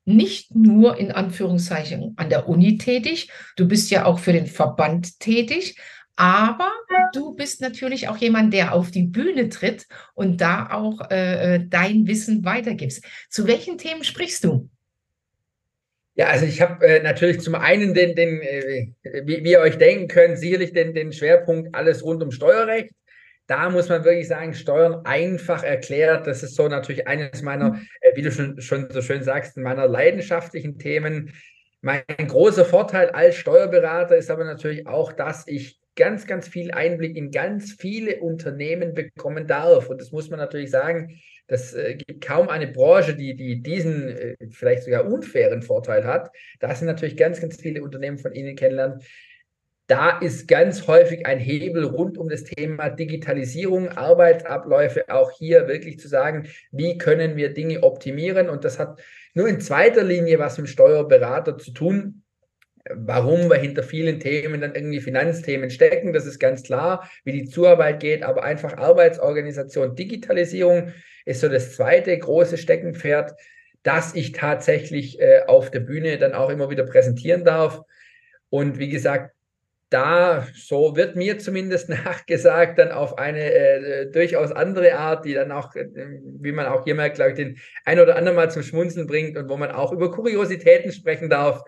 nicht 0.05 0.55
nur 0.55 0.97
in 0.97 1.11
Anführungszeichen 1.11 2.13
an 2.17 2.29
der 2.29 2.49
Uni 2.49 2.77
tätig, 2.77 3.29
du 3.55 3.67
bist 3.67 3.89
ja 3.91 4.05
auch 4.05 4.19
für 4.19 4.33
den 4.33 4.47
Verband 4.47 5.19
tätig, 5.19 5.77
aber 6.15 6.71
du 7.13 7.33
bist 7.33 7.61
natürlich 7.61 8.07
auch 8.07 8.17
jemand, 8.17 8.53
der 8.53 8.73
auf 8.73 8.91
die 8.91 9.03
Bühne 9.03 9.49
tritt 9.49 9.87
und 10.13 10.41
da 10.41 10.69
auch 10.71 11.09
äh, 11.09 11.55
äh, 11.55 11.65
dein 11.67 12.07
Wissen 12.07 12.45
weitergibst. 12.45 13.03
Zu 13.29 13.47
welchen 13.47 13.77
Themen 13.77 14.03
sprichst 14.03 14.43
du? 14.43 14.69
Ja, 16.15 16.27
also 16.27 16.45
ich 16.45 16.61
habe 16.61 16.85
äh, 16.85 17.01
natürlich 17.01 17.41
zum 17.41 17.55
einen 17.55 17.95
den, 17.95 18.15
den 18.15 18.41
äh, 18.41 18.87
wie, 19.25 19.43
wie, 19.43 19.51
ihr 19.51 19.59
euch 19.59 19.79
denken 19.79 20.07
könnt, 20.07 20.37
sicherlich 20.37 20.71
den, 20.71 20.93
den 20.93 21.11
Schwerpunkt 21.11 21.73
alles 21.73 22.03
rund 22.03 22.21
um 22.21 22.31
Steuerrecht. 22.31 22.91
Da 23.47 23.69
muss 23.69 23.89
man 23.89 24.05
wirklich 24.05 24.27
sagen, 24.27 24.53
Steuern 24.53 25.05
einfach 25.05 25.63
erklärt. 25.63 26.27
Das 26.27 26.43
ist 26.43 26.55
so 26.55 26.67
natürlich 26.67 27.07
eines 27.07 27.41
meiner, 27.41 27.71
mhm. 27.71 27.87
äh, 28.01 28.15
wie 28.15 28.21
du 28.21 28.31
schon, 28.31 28.61
schon 28.61 28.89
so 28.91 29.01
schön 29.01 29.23
sagst, 29.23 29.57
meiner 29.57 29.87
leidenschaftlichen 29.87 30.77
Themen. 30.77 31.33
Mein 31.85 32.05
großer 32.17 32.63
Vorteil 32.63 33.09
als 33.09 33.35
Steuerberater 33.35 34.15
ist 34.15 34.31
aber 34.31 34.45
natürlich 34.45 34.87
auch, 34.87 35.11
dass 35.11 35.45
ich 35.49 35.81
ganz, 35.97 36.25
ganz 36.25 36.47
viel 36.47 36.71
Einblick 36.71 37.17
in 37.17 37.29
ganz 37.29 37.73
viele 37.73 38.21
Unternehmen 38.21 38.93
bekommen 38.93 39.47
darf. 39.47 39.89
Und 39.89 39.99
das 39.99 40.13
muss 40.13 40.29
man 40.29 40.39
natürlich 40.39 40.71
sagen, 40.71 41.19
das 41.47 41.73
äh, 41.73 41.95
gibt 41.95 42.25
kaum 42.25 42.47
eine 42.47 42.67
Branche, 42.67 43.15
die, 43.15 43.35
die 43.35 43.61
diesen 43.61 44.07
äh, 44.07 44.37
vielleicht 44.49 44.83
sogar 44.83 45.05
unfairen 45.05 45.61
Vorteil 45.61 46.05
hat. 46.05 46.31
Da 46.61 46.73
sind 46.73 46.87
natürlich 46.87 47.17
ganz, 47.17 47.41
ganz 47.41 47.59
viele 47.59 47.83
Unternehmen 47.83 48.17
von 48.17 48.33
Ihnen 48.33 48.55
kennenlernen. 48.55 49.01
Da 49.87 50.19
ist 50.19 50.47
ganz 50.47 50.87
häufig 50.87 51.25
ein 51.25 51.39
Hebel 51.39 51.83
rund 51.83 52.17
um 52.17 52.29
das 52.29 52.45
Thema 52.45 52.89
Digitalisierung, 52.91 53.89
Arbeitsabläufe, 53.89 55.09
auch 55.09 55.31
hier 55.31 55.67
wirklich 55.67 55.99
zu 55.99 56.07
sagen, 56.07 56.47
wie 56.71 56.97
können 56.97 57.35
wir 57.35 57.53
Dinge 57.53 57.83
optimieren. 57.83 58.47
Und 58.47 58.63
das 58.63 58.79
hat 58.79 59.01
nur 59.33 59.47
in 59.47 59.61
zweiter 59.61 60.03
Linie 60.03 60.39
was 60.39 60.57
mit 60.57 60.69
Steuerberater 60.69 61.57
zu 61.57 61.71
tun, 61.71 62.23
warum 62.89 63.49
wir 63.49 63.57
hinter 63.57 63.83
vielen 63.83 64.19
Themen 64.19 64.61
dann 64.61 64.75
irgendwie 64.75 64.99
Finanzthemen 64.99 65.69
stecken. 65.69 66.13
Das 66.13 66.25
ist 66.25 66.39
ganz 66.39 66.63
klar, 66.63 67.09
wie 67.23 67.31
die 67.31 67.45
Zuarbeit 67.45 67.99
geht, 67.99 68.23
aber 68.23 68.43
einfach 68.43 68.77
Arbeitsorganisation, 68.77 69.95
Digitalisierung 69.95 70.91
ist 71.25 71.41
so 71.41 71.47
das 71.47 71.75
zweite 71.75 72.17
große 72.17 72.57
Steckenpferd, 72.57 73.33
das 73.83 74.15
ich 74.15 74.31
tatsächlich 74.33 75.19
äh, 75.19 75.43
auf 75.47 75.71
der 75.71 75.79
Bühne 75.81 76.17
dann 76.17 76.33
auch 76.33 76.49
immer 76.49 76.69
wieder 76.69 76.83
präsentieren 76.83 77.43
darf. 77.43 77.81
Und 78.49 78.79
wie 78.79 78.89
gesagt, 78.89 79.33
da, 79.93 80.47
so 80.55 80.95
wird 80.95 81.15
mir 81.15 81.37
zumindest 81.37 81.89
nachgesagt, 82.05 82.79
dann 82.79 82.91
auf 82.91 83.17
eine 83.17 83.53
äh, 83.53 84.11
durchaus 84.11 84.51
andere 84.51 84.95
Art, 84.95 85.25
die 85.25 85.33
dann 85.33 85.51
auch, 85.51 85.75
äh, 85.75 85.87
wie 86.39 86.51
man 86.51 86.65
auch 86.65 86.83
hier 86.83 86.95
merkt, 86.95 87.15
glaube 87.15 87.31
ich, 87.31 87.37
den 87.37 87.59
ein 87.85 87.99
oder 87.99 88.15
anderen 88.15 88.35
mal 88.35 88.51
zum 88.51 88.63
Schmunzeln 88.63 89.07
bringt 89.07 89.37
und 89.37 89.49
wo 89.49 89.57
man 89.57 89.71
auch 89.71 89.91
über 89.91 90.11
Kuriositäten 90.11 90.91
sprechen 90.91 91.29
darf. 91.29 91.63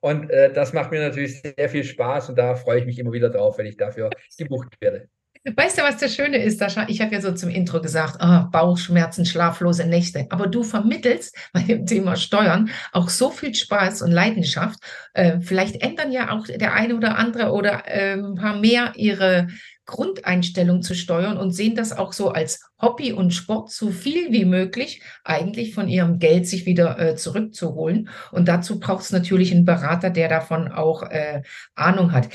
Und 0.00 0.30
äh, 0.30 0.52
das 0.52 0.72
macht 0.72 0.90
mir 0.90 1.00
natürlich 1.00 1.40
sehr 1.40 1.68
viel 1.68 1.84
Spaß 1.84 2.28
und 2.28 2.36
da 2.36 2.54
freue 2.54 2.80
ich 2.80 2.86
mich 2.86 2.98
immer 2.98 3.12
wieder 3.12 3.30
drauf, 3.30 3.58
wenn 3.58 3.66
ich 3.66 3.76
dafür 3.76 4.10
gebucht 4.38 4.68
werde. 4.80 5.08
Weißt 5.44 5.76
du, 5.76 5.82
was 5.82 5.98
das 5.98 6.14
Schöne 6.14 6.38
ist, 6.38 6.58
Sascha? 6.58 6.86
Ich 6.88 7.02
habe 7.02 7.12
ja 7.12 7.20
so 7.20 7.30
zum 7.32 7.50
Intro 7.50 7.82
gesagt, 7.82 8.16
oh, 8.18 8.50
Bauchschmerzen, 8.50 9.26
schlaflose 9.26 9.86
Nächte. 9.86 10.26
Aber 10.30 10.46
du 10.46 10.62
vermittelst 10.62 11.36
bei 11.52 11.60
dem 11.60 11.84
Thema 11.84 12.16
Steuern 12.16 12.70
auch 12.92 13.10
so 13.10 13.30
viel 13.30 13.54
Spaß 13.54 14.00
und 14.00 14.10
Leidenschaft. 14.10 14.78
Äh, 15.12 15.40
vielleicht 15.42 15.82
ändern 15.82 16.12
ja 16.12 16.30
auch 16.30 16.46
der 16.46 16.72
eine 16.72 16.96
oder 16.96 17.18
andere 17.18 17.52
oder 17.52 17.82
äh, 17.86 18.14
ein 18.14 18.36
paar 18.36 18.58
mehr 18.58 18.94
ihre 18.96 19.48
Grundeinstellung 19.84 20.80
zu 20.80 20.94
steuern 20.94 21.36
und 21.36 21.50
sehen 21.50 21.74
das 21.74 21.92
auch 21.92 22.14
so 22.14 22.30
als 22.30 22.60
Hobby 22.80 23.12
und 23.12 23.34
Sport 23.34 23.70
so 23.70 23.90
viel 23.90 24.32
wie 24.32 24.46
möglich 24.46 25.02
eigentlich 25.24 25.74
von 25.74 25.88
ihrem 25.88 26.18
Geld 26.18 26.48
sich 26.48 26.64
wieder 26.64 26.98
äh, 26.98 27.16
zurückzuholen. 27.16 28.08
Und 28.32 28.48
dazu 28.48 28.80
braucht 28.80 29.04
es 29.04 29.12
natürlich 29.12 29.52
einen 29.52 29.66
Berater, 29.66 30.08
der 30.08 30.30
davon 30.30 30.72
auch 30.72 31.02
äh, 31.02 31.42
Ahnung 31.74 32.12
hat. 32.12 32.30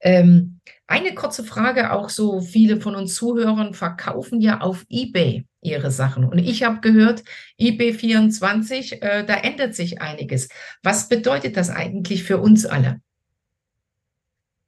Ähm, 0.00 0.60
eine 0.86 1.14
kurze 1.14 1.44
Frage, 1.44 1.92
auch 1.92 2.10
so 2.10 2.40
viele 2.40 2.80
von 2.80 2.94
uns 2.94 3.14
Zuhörern 3.14 3.74
verkaufen 3.74 4.40
ja 4.40 4.60
auf 4.60 4.84
eBay 4.88 5.46
ihre 5.62 5.90
Sachen. 5.90 6.24
Und 6.24 6.38
ich 6.38 6.62
habe 6.62 6.80
gehört, 6.80 7.22
eBay24, 7.58 9.00
äh, 9.00 9.24
da 9.24 9.34
ändert 9.36 9.74
sich 9.74 10.02
einiges. 10.02 10.48
Was 10.82 11.08
bedeutet 11.08 11.56
das 11.56 11.70
eigentlich 11.70 12.24
für 12.24 12.38
uns 12.38 12.66
alle? 12.66 13.00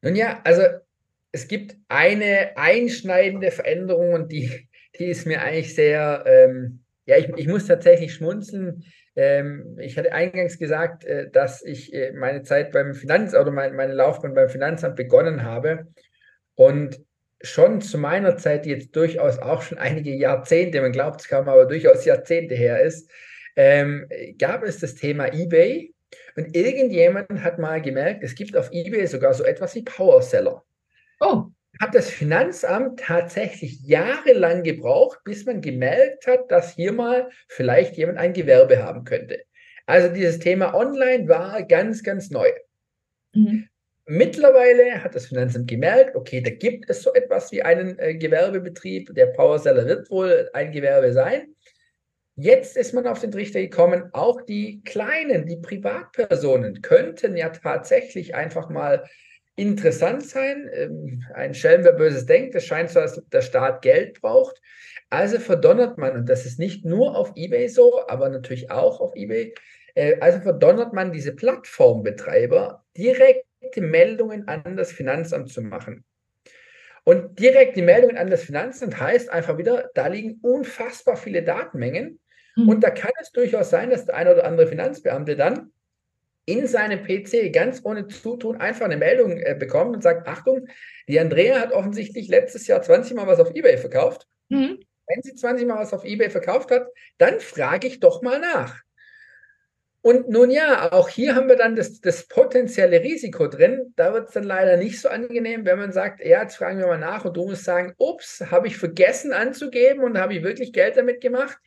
Nun 0.03 0.17
ja, 0.17 0.41
also 0.45 0.63
es 1.33 1.49
gibt 1.49 1.77
eine 1.89 2.57
einschneidende 2.57 3.51
Veränderung 3.51 4.15
und 4.15 4.33
die, 4.33 4.69
die 4.99 5.05
ist 5.05 5.27
mir 5.27 5.43
eigentlich 5.43 5.75
sehr, 5.75 6.25
ähm, 6.27 6.86
ja, 7.07 7.17
ich, 7.17 7.29
ich 7.37 7.47
muss 7.47 7.67
tatsächlich 7.67 8.13
schmunzeln. 8.15 8.85
Ähm, 9.15 9.79
ich 9.81 9.97
hatte 9.97 10.13
eingangs 10.13 10.59
gesagt, 10.59 11.05
äh, 11.05 11.31
dass 11.31 11.65
ich 11.65 11.95
äh, 11.95 12.13
meine 12.13 12.43
Zeit 12.43 12.73
beim 12.73 12.95
Finanzamt 12.95 13.41
oder 13.41 13.53
mein, 13.53 13.75
meine 13.75 13.95
Laufbahn 13.95 14.35
beim 14.35 14.49
Finanzamt 14.49 14.97
begonnen 14.97 15.45
habe. 15.45 15.87
Und 16.57 17.01
schon 17.43 17.81
zu 17.81 17.97
meiner 17.99 18.37
Zeit, 18.37 18.65
die 18.65 18.71
jetzt 18.71 18.95
durchaus 18.97 19.39
auch 19.39 19.63
schon 19.63 19.79
einige 19.79 20.11
Jahrzehnte, 20.11 20.81
man 20.81 20.93
glaubt 20.93 21.21
es 21.21 21.29
kaum, 21.29 21.49
aber 21.49 21.67
durchaus 21.67 22.05
Jahrzehnte 22.05 22.55
her 22.55 22.83
ist, 22.83 23.11
ähm, 23.55 24.09
gab 24.39 24.65
es 24.65 24.81
das 24.81 24.97
Thema 24.97 25.33
eBay. 25.33 25.95
Und 26.37 26.57
irgendjemand 26.57 27.43
hat 27.43 27.59
mal 27.59 27.81
gemerkt, 27.81 28.23
es 28.23 28.35
gibt 28.35 28.57
auf 28.57 28.71
eBay 28.73 29.07
sogar 29.07 29.33
so 29.33 29.45
etwas 29.45 29.75
wie 29.75 29.83
Powerseller. 29.83 30.65
Oh. 31.21 31.47
Hat 31.81 31.95
das 31.95 32.11
Finanzamt 32.11 33.01
tatsächlich 33.01 33.81
jahrelang 33.83 34.63
gebraucht, 34.63 35.21
bis 35.25 35.45
man 35.45 35.61
gemerkt 35.61 36.27
hat, 36.27 36.51
dass 36.51 36.75
hier 36.75 36.93
mal 36.93 37.31
vielleicht 37.49 37.97
jemand 37.97 38.19
ein 38.19 38.33
Gewerbe 38.33 38.83
haben 38.83 39.05
könnte. 39.05 39.43
Also 39.87 40.13
dieses 40.13 40.39
Thema 40.39 40.75
Online 40.75 41.29
war 41.29 41.63
ganz, 41.63 42.03
ganz 42.03 42.31
neu. 42.31 42.51
Mhm. 43.35 43.69
Mittlerweile 44.09 45.03
hat 45.03 45.15
das 45.17 45.27
Finanzamt 45.27 45.69
gemerkt, 45.69 46.15
okay, 46.15 46.41
da 46.41 46.51
gibt 46.51 46.89
es 46.89 47.03
so 47.03 47.13
etwas 47.13 47.51
wie 47.51 47.63
einen 47.63 47.99
äh, 47.99 48.15
Gewerbebetrieb. 48.15 49.13
Der 49.15 49.27
Powerseller 49.27 49.85
wird 49.87 50.11
wohl 50.11 50.49
ein 50.53 50.71
Gewerbe 50.71 51.13
sein. 51.13 51.57
Jetzt 52.37 52.77
ist 52.77 52.93
man 52.93 53.07
auf 53.07 53.21
den 53.21 53.33
Trichter 53.33 53.61
gekommen, 53.61 54.11
auch 54.13 54.43
die 54.43 54.83
kleinen, 54.85 55.47
die 55.47 55.57
Privatpersonen 55.57 56.83
könnten 56.83 57.37
ja 57.37 57.49
tatsächlich 57.49 58.35
einfach 58.35 58.69
mal 58.69 59.05
interessant 59.57 60.25
sein. 60.25 60.71
Ähm, 60.73 61.25
ein 61.35 61.55
Schelm, 61.55 61.85
wer 61.85 61.93
Böses 61.93 62.27
denkt, 62.27 62.55
es 62.55 62.65
scheint 62.65 62.91
so, 62.91 63.01
als 63.01 63.21
der 63.33 63.43
Staat 63.43 63.83
Geld 63.83 64.21
braucht. 64.21 64.61
Also 65.11 65.39
verdonnert 65.39 65.99
man, 65.99 66.15
und 66.17 66.29
das 66.29 66.47
ist 66.47 66.59
nicht 66.59 66.85
nur 66.85 67.17
auf 67.17 67.33
eBay 67.37 67.69
so, 67.69 68.07
aber 68.09 68.29
natürlich 68.29 68.71
auch 68.71 69.01
auf 69.01 69.15
eBay, 69.15 69.55
äh, 69.95 70.17
also 70.21 70.41
verdonnert 70.41 70.93
man 70.93 71.13
diese 71.13 71.35
Plattformbetreiber, 71.35 72.85
direkte 72.97 73.81
Meldungen 73.81 74.47
an 74.47 74.77
das 74.77 74.93
Finanzamt 74.93 75.51
zu 75.51 75.63
machen. 75.63 76.05
Und 77.05 77.39
direkt 77.39 77.77
die 77.77 77.83
Meldungen 77.83 78.17
an 78.17 78.31
das 78.31 78.43
Finanzamt 78.43 78.99
heißt 78.99 79.31
einfach 79.31 79.59
wieder, 79.59 79.91
da 79.95 80.09
liegen 80.09 80.41
unfassbar 80.43 81.17
viele 81.17 81.45
Datenmengen. 81.45 82.19
Mhm. 82.57 82.69
Und 82.69 82.83
da 82.83 82.91
kann 82.91 83.13
es 83.23 83.31
durchaus 83.31 83.71
sein, 83.71 83.91
dass 83.91 84.07
der 84.07 84.17
eine 84.17 84.33
oder 84.33 84.45
andere 84.45 84.67
Finanzbeamte 84.67 85.37
dann 85.37 85.71
in 86.47 86.67
seinem 86.67 87.03
PC 87.03 87.53
ganz 87.53 87.81
ohne 87.85 88.07
Zutun 88.07 88.57
einfach 88.57 88.87
eine 88.87 88.97
Meldung 88.97 89.39
äh, 89.39 89.57
bekommt 89.59 89.95
und 89.95 90.03
sagt, 90.03 90.27
Achtung, 90.27 90.69
die 91.09 91.21
Andrea 91.21 91.61
hat 91.61 91.73
offensichtlich 91.73 92.29
letztes 92.29 92.67
Jahr 92.67 92.81
20 92.81 93.17
Mal 93.17 93.27
was 93.27 93.41
auf 93.41 93.55
eBay 93.55 93.77
verkauft. 93.77 94.27
Mhm. 94.49 94.79
Wenn 95.09 95.23
sie 95.23 95.35
20 95.35 95.67
Mal 95.67 95.79
was 95.79 95.93
auf 95.93 96.05
eBay 96.05 96.31
verkauft 96.31 96.71
hat, 96.71 96.87
dann 97.19 97.41
frage 97.41 97.87
ich 97.87 98.01
doch 98.01 98.23
mal 98.23 98.39
nach. 98.39 98.81
Und 100.07 100.29
nun 100.29 100.53
ja, 100.53 100.93
auch 100.93 101.09
hier 101.09 101.35
haben 101.35 101.49
wir 101.49 101.57
dann 101.57 101.75
das, 101.75 102.01
das 102.01 102.29
potenzielle 102.29 103.03
Risiko 103.03 103.49
drin. 103.49 103.93
Da 103.97 104.13
wird 104.13 104.29
es 104.29 104.35
dann 104.35 104.45
leider 104.45 104.77
nicht 104.77 105.01
so 105.01 105.09
angenehm, 105.09 105.65
wenn 105.65 105.81
man 105.81 105.91
sagt, 105.91 106.25
ja, 106.25 106.43
jetzt 106.43 106.59
fragen 106.59 106.79
wir 106.79 106.87
mal 106.87 106.97
nach 106.97 107.25
und 107.25 107.37
du 107.37 107.45
musst 107.45 107.65
sagen, 107.65 107.93
ups, 107.99 108.41
habe 108.53 108.69
ich 108.69 108.77
vergessen 108.77 109.33
anzugeben 109.33 110.05
und 110.05 110.17
habe 110.17 110.35
ich 110.35 110.45
wirklich 110.45 110.73
Geld 110.73 110.97
damit 110.97 111.21
gemacht? 111.21 111.59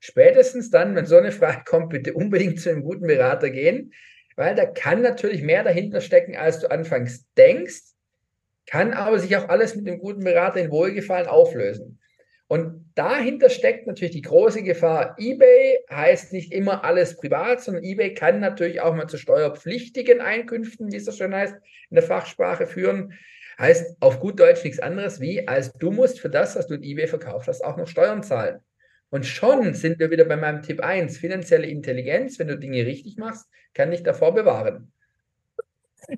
Spätestens 0.00 0.70
dann, 0.70 0.96
wenn 0.96 1.04
so 1.04 1.18
eine 1.18 1.30
Frage 1.30 1.64
kommt, 1.66 1.90
bitte 1.90 2.14
unbedingt 2.14 2.58
zu 2.58 2.70
einem 2.70 2.84
guten 2.84 3.06
Berater 3.06 3.50
gehen, 3.50 3.92
weil 4.36 4.54
da 4.54 4.66
kann 4.66 5.02
natürlich 5.02 5.42
mehr 5.42 5.62
dahinter 5.62 6.00
stecken, 6.00 6.36
als 6.36 6.60
du 6.60 6.70
anfangs 6.70 7.26
denkst, 7.36 7.82
kann 8.66 8.92
aber 8.92 9.18
sich 9.18 9.36
auch 9.36 9.48
alles 9.48 9.76
mit 9.76 9.86
einem 9.86 10.00
guten 10.00 10.24
Berater 10.24 10.60
in 10.60 10.70
Wohlgefallen 10.70 11.26
auflösen. 11.26 12.00
Und 12.46 12.90
dahinter 12.94 13.48
steckt 13.48 13.86
natürlich 13.86 14.14
die 14.14 14.22
große 14.22 14.62
Gefahr. 14.62 15.16
eBay 15.18 15.78
heißt 15.90 16.32
nicht 16.32 16.52
immer 16.52 16.84
alles 16.84 17.16
privat, 17.16 17.62
sondern 17.62 17.84
eBay 17.84 18.14
kann 18.14 18.38
natürlich 18.40 18.80
auch 18.80 18.94
mal 18.94 19.08
zu 19.08 19.16
steuerpflichtigen 19.16 20.20
Einkünften, 20.20 20.92
wie 20.92 20.96
es 20.96 21.06
so 21.06 21.12
schön 21.12 21.34
heißt, 21.34 21.54
in 21.90 21.94
der 21.94 22.02
Fachsprache 22.02 22.66
führen. 22.66 23.14
Heißt 23.58 23.96
auf 24.00 24.20
gut 24.20 24.40
Deutsch 24.40 24.64
nichts 24.64 24.80
anderes 24.80 25.20
wie, 25.20 25.46
als 25.46 25.72
du 25.72 25.90
musst 25.90 26.20
für 26.20 26.28
das, 26.28 26.56
was 26.56 26.66
du 26.66 26.74
in 26.74 26.82
eBay 26.82 27.06
verkauft 27.06 27.48
hast, 27.48 27.64
auch 27.64 27.76
noch 27.76 27.88
Steuern 27.88 28.22
zahlen. 28.22 28.60
Und 29.14 29.26
schon 29.26 29.74
sind 29.74 30.00
wir 30.00 30.10
wieder 30.10 30.24
bei 30.24 30.34
meinem 30.34 30.62
Tipp 30.62 30.80
1. 30.80 31.18
Finanzielle 31.18 31.68
Intelligenz, 31.68 32.40
wenn 32.40 32.48
du 32.48 32.58
Dinge 32.58 32.84
richtig 32.84 33.16
machst, 33.16 33.48
kann 33.72 33.92
dich 33.92 34.02
davor 34.02 34.34
bewahren. 34.34 34.92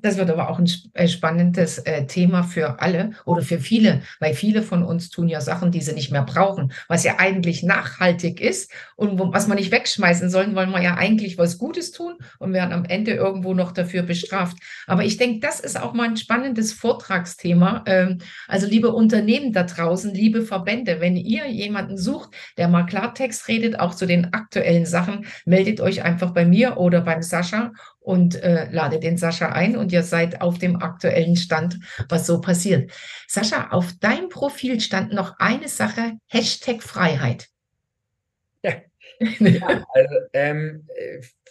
Das 0.02 0.16
wird 0.16 0.31
aber 0.31 0.50
auch 0.50 0.59
ein 0.59 0.71
äh, 0.95 1.09
spannendes 1.09 1.78
äh, 1.78 2.07
Thema 2.07 2.43
für 2.43 2.81
alle 2.81 3.12
oder 3.25 3.43
für 3.43 3.59
viele, 3.59 4.02
weil 4.21 4.35
viele 4.35 4.62
von 4.62 4.83
uns 4.83 5.11
tun 5.11 5.28
ja 5.28 5.40
Sachen, 5.40 5.71
die 5.71 5.81
sie 5.81 5.93
nicht 5.93 6.11
mehr 6.11 6.23
brauchen, 6.23 6.73
was 6.88 7.05
ja 7.05 7.19
eigentlich 7.19 7.62
nachhaltig 7.62 8.40
ist 8.40 8.71
und 8.97 9.19
was 9.19 9.49
man 9.49 9.59
nicht 9.59 9.71
wegschmeißen 9.71 10.31
sollen, 10.31 10.55
wollen 10.55 10.71
wir 10.71 10.83
ja 10.83 10.97
eigentlich 10.97 11.38
was 11.38 11.59
Gutes 11.59 11.93
tun 11.93 12.14
und 12.38 12.52
werden 12.52 12.73
am 12.73 12.85
Ende 12.85 13.12
irgendwo 13.12 13.55
noch 13.55 13.73
dafür 13.73 14.02
bestraft. 14.02 14.57
Aber 14.87 15.05
ich 15.05 15.16
denke, 15.16 15.40
das 15.40 15.61
ist 15.61 15.81
auch 15.81 15.93
mal 15.93 16.09
ein 16.09 16.16
spannendes 16.16 16.73
Vortragsthema. 16.73 17.85
Ähm, 17.87 18.19
also 18.49 18.66
liebe 18.66 18.93
Unternehmen 18.93 19.52
da 19.52 19.64
draußen, 19.64 20.12
liebe 20.12 20.43
Verbände, 20.43 21.00
wenn 21.00 21.16
ihr 21.16 21.47
jemanden 21.47 21.97
sucht, 21.97 22.31
der 22.57 22.69
mal 22.69 22.85
Klartext 22.85 23.49
redet, 23.49 23.78
auch 23.78 23.95
zu 23.95 24.07
den 24.07 24.33
aktuellen 24.33 24.87
Sachen, 24.87 25.26
meldet 25.45 25.81
euch 25.81 26.02
einfach 26.02 26.31
bei 26.33 26.45
mir 26.45 26.76
oder 26.76 27.00
beim 27.00 27.23
Sascha 27.23 27.73
und 28.06 28.40
äh, 28.40 28.70
lade 28.70 29.00
den 29.00 29.16
Sascha 29.16 29.48
ein 29.48 29.76
und 29.76 29.90
ihr 29.90 30.04
seid 30.04 30.40
auf 30.40 30.58
dem 30.58 30.80
aktuellen 30.80 31.34
Stand, 31.34 31.80
was 32.08 32.25
so 32.25 32.40
passiert. 32.40 32.92
Sascha, 33.26 33.70
auf 33.70 33.94
deinem 34.00 34.28
Profil 34.28 34.78
stand 34.80 35.12
noch 35.12 35.40
eine 35.40 35.66
Sache, 35.66 36.12
Hashtag 36.28 36.84
Freiheit. 36.84 37.48
Ja, 38.62 38.75
ja 39.40 39.84
also 39.92 40.14
ähm, 40.32 40.86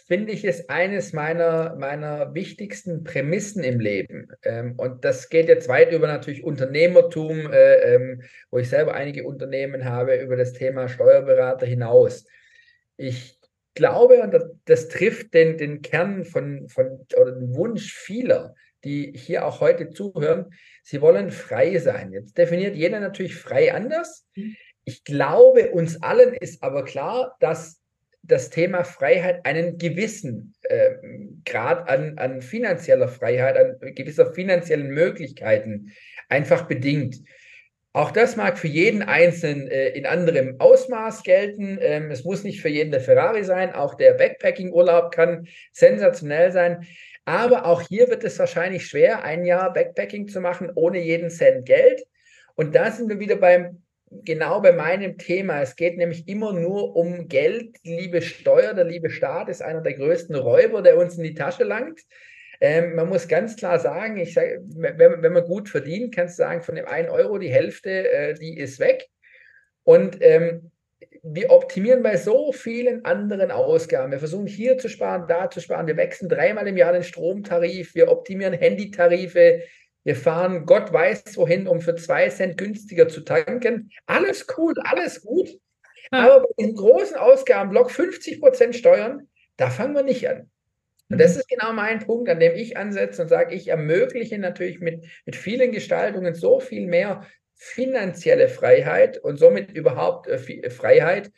finde 0.06 0.32
ich 0.32 0.44
es 0.46 0.70
eines 0.70 1.12
meiner, 1.12 1.76
meiner 1.76 2.34
wichtigsten 2.34 3.04
Prämissen 3.04 3.62
im 3.62 3.78
Leben. 3.78 4.28
Ähm, 4.42 4.76
und 4.78 5.04
das 5.04 5.28
geht 5.28 5.48
jetzt 5.48 5.68
weit 5.68 5.92
über 5.92 6.06
natürlich 6.06 6.42
Unternehmertum, 6.42 7.52
äh, 7.52 7.96
ähm, 7.96 8.22
wo 8.50 8.56
ich 8.56 8.70
selber 8.70 8.94
einige 8.94 9.24
Unternehmen 9.24 9.84
habe, 9.84 10.16
über 10.16 10.36
das 10.36 10.54
Thema 10.54 10.88
Steuerberater 10.88 11.66
hinaus. 11.66 12.24
Ich 12.96 13.35
glaube, 13.76 14.20
und 14.22 14.34
das, 14.64 14.88
trifft 14.88 15.32
den, 15.34 15.56
den 15.56 15.82
Kern 15.82 16.24
von, 16.24 16.68
von 16.68 17.06
oder 17.16 17.32
den 17.32 17.54
Wunsch 17.54 17.94
vieler, 17.94 18.56
die 18.82 19.12
hier 19.14 19.46
auch 19.46 19.60
heute 19.60 19.90
zuhören, 19.90 20.52
sie 20.82 21.00
wollen 21.00 21.30
frei 21.30 21.78
sein. 21.78 22.12
Jetzt 22.12 22.36
definiert 22.36 22.74
jeder 22.74 22.98
natürlich 22.98 23.36
frei 23.36 23.72
anders. 23.72 24.26
Mhm. 24.34 24.56
Ich 24.84 25.04
glaube, 25.04 25.70
uns 25.70 26.02
allen 26.02 26.34
ist 26.34 26.62
aber 26.62 26.84
klar, 26.84 27.36
dass 27.40 27.80
das 28.22 28.50
Thema 28.50 28.84
Freiheit 28.84 29.44
einen 29.44 29.78
gewissen 29.78 30.54
äh, 30.62 30.94
Grad 31.44 31.88
an, 31.88 32.18
an 32.18 32.42
finanzieller 32.42 33.08
Freiheit, 33.08 33.56
an 33.56 33.94
gewisser 33.94 34.32
finanziellen 34.32 34.88
Möglichkeiten 34.88 35.92
einfach 36.28 36.66
bedingt. 36.66 37.16
Auch 37.96 38.10
das 38.10 38.36
mag 38.36 38.58
für 38.58 38.68
jeden 38.68 39.02
Einzelnen 39.02 39.70
äh, 39.70 39.88
in 39.88 40.04
anderem 40.04 40.56
Ausmaß 40.58 41.22
gelten. 41.22 41.78
Ähm, 41.80 42.10
es 42.10 42.24
muss 42.24 42.44
nicht 42.44 42.60
für 42.60 42.68
jeden 42.68 42.90
der 42.90 43.00
Ferrari 43.00 43.42
sein. 43.42 43.72
Auch 43.72 43.94
der 43.94 44.12
Backpacking-Urlaub 44.12 45.12
kann 45.12 45.48
sensationell 45.72 46.52
sein. 46.52 46.86
Aber 47.24 47.64
auch 47.64 47.80
hier 47.80 48.10
wird 48.10 48.22
es 48.22 48.38
wahrscheinlich 48.38 48.84
schwer, 48.84 49.24
ein 49.24 49.46
Jahr 49.46 49.72
Backpacking 49.72 50.28
zu 50.28 50.42
machen 50.42 50.70
ohne 50.74 51.00
jeden 51.00 51.30
Cent 51.30 51.64
Geld. 51.64 52.02
Und 52.54 52.74
da 52.74 52.90
sind 52.90 53.08
wir 53.08 53.18
wieder 53.18 53.36
beim, 53.36 53.82
genau 54.10 54.60
bei 54.60 54.72
meinem 54.72 55.16
Thema. 55.16 55.62
Es 55.62 55.74
geht 55.74 55.96
nämlich 55.96 56.28
immer 56.28 56.52
nur 56.52 56.96
um 56.96 57.28
Geld. 57.28 57.76
Die 57.86 57.96
liebe 57.96 58.20
Steuer, 58.20 58.74
der 58.74 58.84
liebe 58.84 59.08
Staat 59.08 59.48
ist 59.48 59.62
einer 59.62 59.80
der 59.80 59.94
größten 59.94 60.36
Räuber, 60.36 60.82
der 60.82 60.98
uns 60.98 61.16
in 61.16 61.24
die 61.24 61.32
Tasche 61.32 61.64
langt. 61.64 62.02
Ähm, 62.60 62.94
man 62.94 63.08
muss 63.08 63.28
ganz 63.28 63.56
klar 63.56 63.78
sagen, 63.78 64.16
ich 64.16 64.34
sage, 64.34 64.60
wenn, 64.76 65.22
wenn, 65.22 65.32
man 65.32 65.44
gut 65.44 65.68
verdient, 65.68 66.14
kannst 66.14 66.38
du 66.38 66.42
sagen, 66.42 66.62
von 66.62 66.74
dem 66.74 66.86
1 66.86 67.10
Euro 67.10 67.38
die 67.38 67.52
Hälfte, 67.52 68.10
äh, 68.10 68.34
die 68.34 68.56
ist 68.56 68.80
weg. 68.80 69.06
Und 69.84 70.18
ähm, 70.20 70.70
wir 71.22 71.50
optimieren 71.50 72.02
bei 72.02 72.16
so 72.16 72.52
vielen 72.52 73.04
anderen 73.04 73.50
Ausgaben. 73.50 74.12
Wir 74.12 74.18
versuchen 74.18 74.46
hier 74.46 74.78
zu 74.78 74.88
sparen, 74.88 75.26
da 75.28 75.50
zu 75.50 75.60
sparen. 75.60 75.86
Wir 75.86 75.96
wechseln 75.96 76.28
dreimal 76.28 76.66
im 76.68 76.76
Jahr 76.76 76.92
den 76.92 77.02
Stromtarif. 77.02 77.94
Wir 77.94 78.10
optimieren 78.10 78.54
Handytarife. 78.54 79.62
Wir 80.04 80.16
fahren 80.16 80.66
Gott 80.66 80.92
weiß 80.92 81.36
wohin, 81.36 81.66
um 81.66 81.80
für 81.80 81.96
zwei 81.96 82.28
Cent 82.28 82.56
günstiger 82.56 83.08
zu 83.08 83.22
tanken. 83.22 83.90
Alles 84.06 84.46
cool, 84.56 84.74
alles 84.84 85.22
gut. 85.22 85.48
Aber 86.12 86.40
bei 86.40 86.46
diesem 86.58 86.76
großen 86.76 87.16
Ausgabenblock 87.16 87.90
50 87.90 88.40
Prozent 88.40 88.76
Steuern, 88.76 89.28
da 89.56 89.68
fangen 89.70 89.94
wir 89.94 90.04
nicht 90.04 90.28
an. 90.28 90.48
Und 91.08 91.20
das 91.20 91.36
ist 91.36 91.48
genau 91.48 91.72
mein 91.72 92.00
Punkt, 92.00 92.28
an 92.28 92.40
dem 92.40 92.54
ich 92.54 92.76
ansetze 92.76 93.22
und 93.22 93.28
sage, 93.28 93.54
ich 93.54 93.68
ermögliche 93.68 94.38
natürlich 94.38 94.80
mit, 94.80 95.06
mit 95.24 95.36
vielen 95.36 95.70
Gestaltungen 95.72 96.34
so 96.34 96.58
viel 96.58 96.86
mehr 96.86 97.26
finanzielle 97.54 98.48
Freiheit 98.48 99.18
und 99.18 99.38
somit 99.38 99.72
überhaupt 99.72 100.26
äh, 100.26 100.70
Freiheit. 100.70 101.30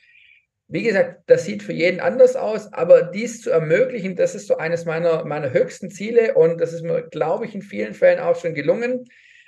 Wie 0.67 0.83
gesagt, 0.83 1.23
das 1.27 1.45
sieht 1.45 1.63
für 1.63 1.73
jeden 1.73 2.01
anders 2.01 2.37
aus, 2.37 2.73
aber 2.73 3.03
dies 3.03 3.41
zu 3.41 3.51
ermöglichen, 3.51 4.17
das 4.17 4.35
ist 4.35 4.49
so 4.49 4.57
eines 4.57 4.85
meiner, 4.85 5.25
meiner 5.25 5.53
höchsten 5.53 5.91
Ziele 5.91 6.35
und 6.35 6.61
das 6.61 6.73
ist 6.73 6.83
mir, 6.83 7.03
glaube 7.03 7.47
ich, 7.47 7.55
in 7.55 7.63
vielen 7.63 7.95
Fällen 7.95 8.21
auch 8.21 8.39
schon 8.39 8.55
gelungen. 8.55 9.05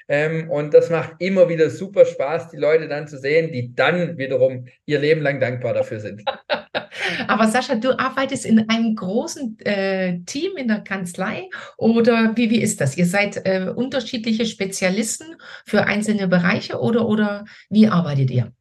Ähm, 0.09 0.51
und 0.51 0.75
das 0.75 0.91
macht 0.91 1.15
immer 1.19 1.49
wieder 1.49 1.71
super 1.71 2.05
Spaß, 2.05 2.51
die 2.51 2.57
Leute 2.57 2.89
dann 2.89 3.09
zu 3.09 3.19
sehen, 3.19 3.53
die 3.53 3.75
dann 3.75 4.19
wiederum 4.19 4.67
ihr 4.87 4.99
Leben 4.99 5.23
lang 5.23 5.41
dankbar 5.41 5.75
dafür 5.75 6.01
sind. 6.01 6.23
Aber 7.29 7.47
Sascha, 7.49 7.77
du 7.77 7.99
arbeitest 7.99 8.45
in 8.45 8.69
einem 8.69 8.95
großen 8.95 9.59
äh, 9.61 10.21
Team 10.27 10.57
in 10.57 10.69
der 10.69 10.81
Kanzlei 10.81 11.49
oder 11.77 12.37
wie, 12.37 12.51
wie 12.51 12.61
ist 12.61 12.81
das? 12.81 12.97
Ihr 12.97 13.07
seid 13.07 13.41
äh, 13.45 13.73
unterschiedliche 13.75 14.47
Spezialisten 14.47 15.37
für 15.65 15.85
einzelne 15.85 16.29
Bereiche 16.29 16.81
oder, 16.81 17.07
oder 17.07 17.45
wie 17.69 17.89
arbeitet 17.89 18.31
ihr? 18.31 18.53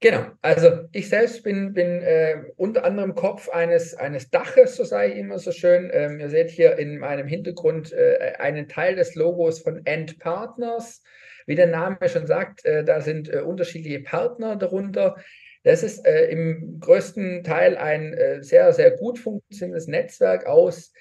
Genau, 0.00 0.26
also 0.42 0.84
ich 0.92 1.08
selbst 1.08 1.42
bin, 1.42 1.72
bin 1.72 2.02
äh, 2.02 2.44
unter 2.56 2.84
anderem 2.84 3.16
Kopf 3.16 3.48
eines, 3.48 3.94
eines 3.94 4.30
Daches, 4.30 4.76
so 4.76 4.84
sage 4.84 5.12
ich 5.12 5.18
immer 5.18 5.40
so 5.40 5.50
schön. 5.50 5.90
Ähm, 5.92 6.20
ihr 6.20 6.30
seht 6.30 6.50
hier 6.50 6.78
in 6.78 6.98
meinem 6.98 7.26
Hintergrund 7.26 7.92
äh, 7.92 8.34
einen 8.38 8.68
Teil 8.68 8.94
des 8.94 9.16
Logos 9.16 9.58
von 9.58 9.84
End 9.86 10.20
Partners. 10.20 11.02
Wie 11.46 11.56
der 11.56 11.66
Name 11.66 11.96
schon 12.08 12.28
sagt, 12.28 12.64
äh, 12.64 12.84
da 12.84 13.00
sind 13.00 13.32
äh, 13.32 13.40
unterschiedliche 13.40 13.98
Partner 14.00 14.54
darunter. 14.54 15.16
Das 15.64 15.82
ist 15.82 16.06
äh, 16.06 16.26
im 16.26 16.78
größten 16.78 17.42
Teil 17.42 17.76
ein 17.76 18.14
äh, 18.14 18.40
sehr, 18.44 18.72
sehr 18.72 18.92
gut 18.92 19.18
funktionierendes 19.18 19.88
Netzwerk 19.88 20.46
aus 20.46 20.92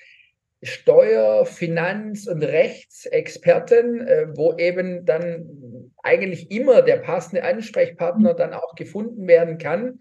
Steuer-, 0.63 1.45
Finanz- 1.45 2.27
und 2.27 2.41
Rechtsexperten, 2.41 3.99
wo 4.36 4.57
eben 4.57 5.05
dann 5.05 5.45
eigentlich 6.08 6.50
immer 6.52 6.82
der 6.82 6.98
passende 6.98 7.43
Ansprechpartner 7.43 8.34
dann 8.34 8.54
auch 8.54 8.76
gefunden 8.76 9.28
werden 9.28 9.58
kann, 9.58 10.00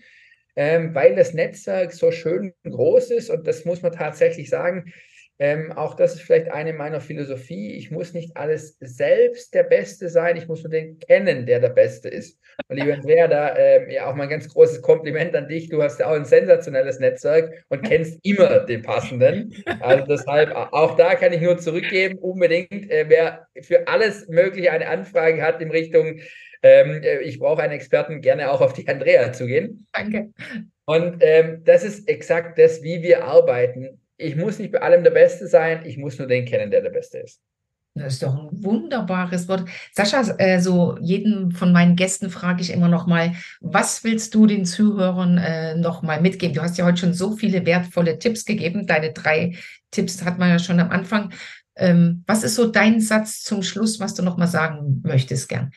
ähm, 0.54 0.94
weil 0.94 1.16
das 1.16 1.34
Netzwerk 1.34 1.92
so 1.92 2.12
schön 2.12 2.54
groß 2.64 3.10
ist. 3.10 3.28
Und 3.28 3.46
das 3.46 3.64
muss 3.64 3.82
man 3.82 3.92
tatsächlich 3.92 4.48
sagen, 4.48 4.92
ähm, 5.38 5.72
auch 5.72 5.94
das 5.94 6.14
ist 6.14 6.22
vielleicht 6.22 6.50
eine 6.50 6.72
meiner 6.72 7.00
Philosophie. 7.00 7.74
Ich 7.74 7.90
muss 7.90 8.14
nicht 8.14 8.36
alles 8.36 8.76
selbst 8.80 9.52
der 9.52 9.64
Beste 9.64 10.08
sein, 10.08 10.36
ich 10.36 10.48
muss 10.48 10.62
nur 10.62 10.70
den 10.70 10.98
kennen, 10.98 11.44
der 11.44 11.60
der 11.60 11.68
Beste 11.68 12.08
ist. 12.08 12.40
Und 12.68 12.78
lieber 12.78 12.94
Andrea, 12.94 13.28
da 13.28 13.48
äh, 13.50 13.92
ja 13.92 14.10
auch 14.10 14.14
mal 14.14 14.24
ein 14.24 14.30
ganz 14.30 14.48
großes 14.48 14.80
Kompliment 14.80 15.36
an 15.36 15.46
dich. 15.46 15.68
Du 15.68 15.82
hast 15.82 16.00
ja 16.00 16.06
auch 16.06 16.14
ein 16.14 16.24
sensationelles 16.24 17.00
Netzwerk 17.00 17.52
und 17.68 17.82
kennst 17.82 18.18
immer 18.24 18.60
den 18.60 18.80
passenden. 18.82 19.54
Also 19.80 20.06
deshalb, 20.06 20.54
auch 20.54 20.96
da 20.96 21.14
kann 21.16 21.34
ich 21.34 21.42
nur 21.42 21.58
zurückgeben, 21.58 22.18
unbedingt, 22.18 22.90
äh, 22.90 23.04
wer 23.08 23.46
für 23.60 23.86
alles 23.88 24.28
Mögliche 24.28 24.72
eine 24.72 24.88
Anfrage 24.88 25.42
hat 25.42 25.60
in 25.60 25.70
Richtung, 25.70 26.20
ähm, 26.62 27.02
äh, 27.02 27.18
ich 27.18 27.38
brauche 27.38 27.62
einen 27.62 27.74
Experten, 27.74 28.22
gerne 28.22 28.50
auch 28.50 28.62
auf 28.62 28.72
die 28.72 28.88
Andrea 28.88 29.32
zu 29.32 29.46
gehen. 29.46 29.86
Danke. 29.92 30.30
Und 30.86 31.18
ähm, 31.20 31.62
das 31.64 31.84
ist 31.84 32.08
exakt 32.08 32.58
das, 32.58 32.82
wie 32.82 33.02
wir 33.02 33.24
arbeiten 33.24 34.00
ich 34.16 34.36
muss 34.36 34.58
nicht 34.58 34.72
bei 34.72 34.80
allem 34.80 35.04
der 35.04 35.10
Beste 35.10 35.46
sein, 35.46 35.84
ich 35.84 35.98
muss 35.98 36.18
nur 36.18 36.28
den 36.28 36.44
kennen, 36.44 36.70
der 36.70 36.82
der 36.82 36.90
Beste 36.90 37.18
ist. 37.18 37.40
Das 37.94 38.14
ist 38.14 38.22
doch 38.22 38.34
ein 38.34 38.48
wunderbares 38.62 39.48
Wort. 39.48 39.66
Sascha, 39.94 40.20
äh, 40.36 40.60
so 40.60 40.98
jeden 41.00 41.52
von 41.52 41.72
meinen 41.72 41.96
Gästen 41.96 42.28
frage 42.28 42.60
ich 42.60 42.70
immer 42.70 42.88
noch 42.88 43.06
mal, 43.06 43.32
was 43.60 44.04
willst 44.04 44.34
du 44.34 44.46
den 44.46 44.66
Zuhörern 44.66 45.38
äh, 45.38 45.74
noch 45.76 46.02
mal 46.02 46.20
mitgeben? 46.20 46.54
Du 46.54 46.60
hast 46.60 46.76
ja 46.76 46.84
heute 46.84 46.98
schon 46.98 47.14
so 47.14 47.36
viele 47.36 47.64
wertvolle 47.64 48.18
Tipps 48.18 48.44
gegeben. 48.44 48.86
Deine 48.86 49.12
drei 49.12 49.56
Tipps 49.90 50.22
hat 50.24 50.38
man 50.38 50.50
ja 50.50 50.58
schon 50.58 50.78
am 50.78 50.90
Anfang. 50.90 51.32
Ähm, 51.74 52.22
was 52.26 52.44
ist 52.44 52.56
so 52.56 52.66
dein 52.70 53.00
Satz 53.00 53.42
zum 53.42 53.62
Schluss, 53.62 53.98
was 53.98 54.14
du 54.14 54.22
noch 54.22 54.36
mal 54.36 54.46
sagen 54.46 55.00
möchtest 55.02 55.48
gern? 55.48 55.70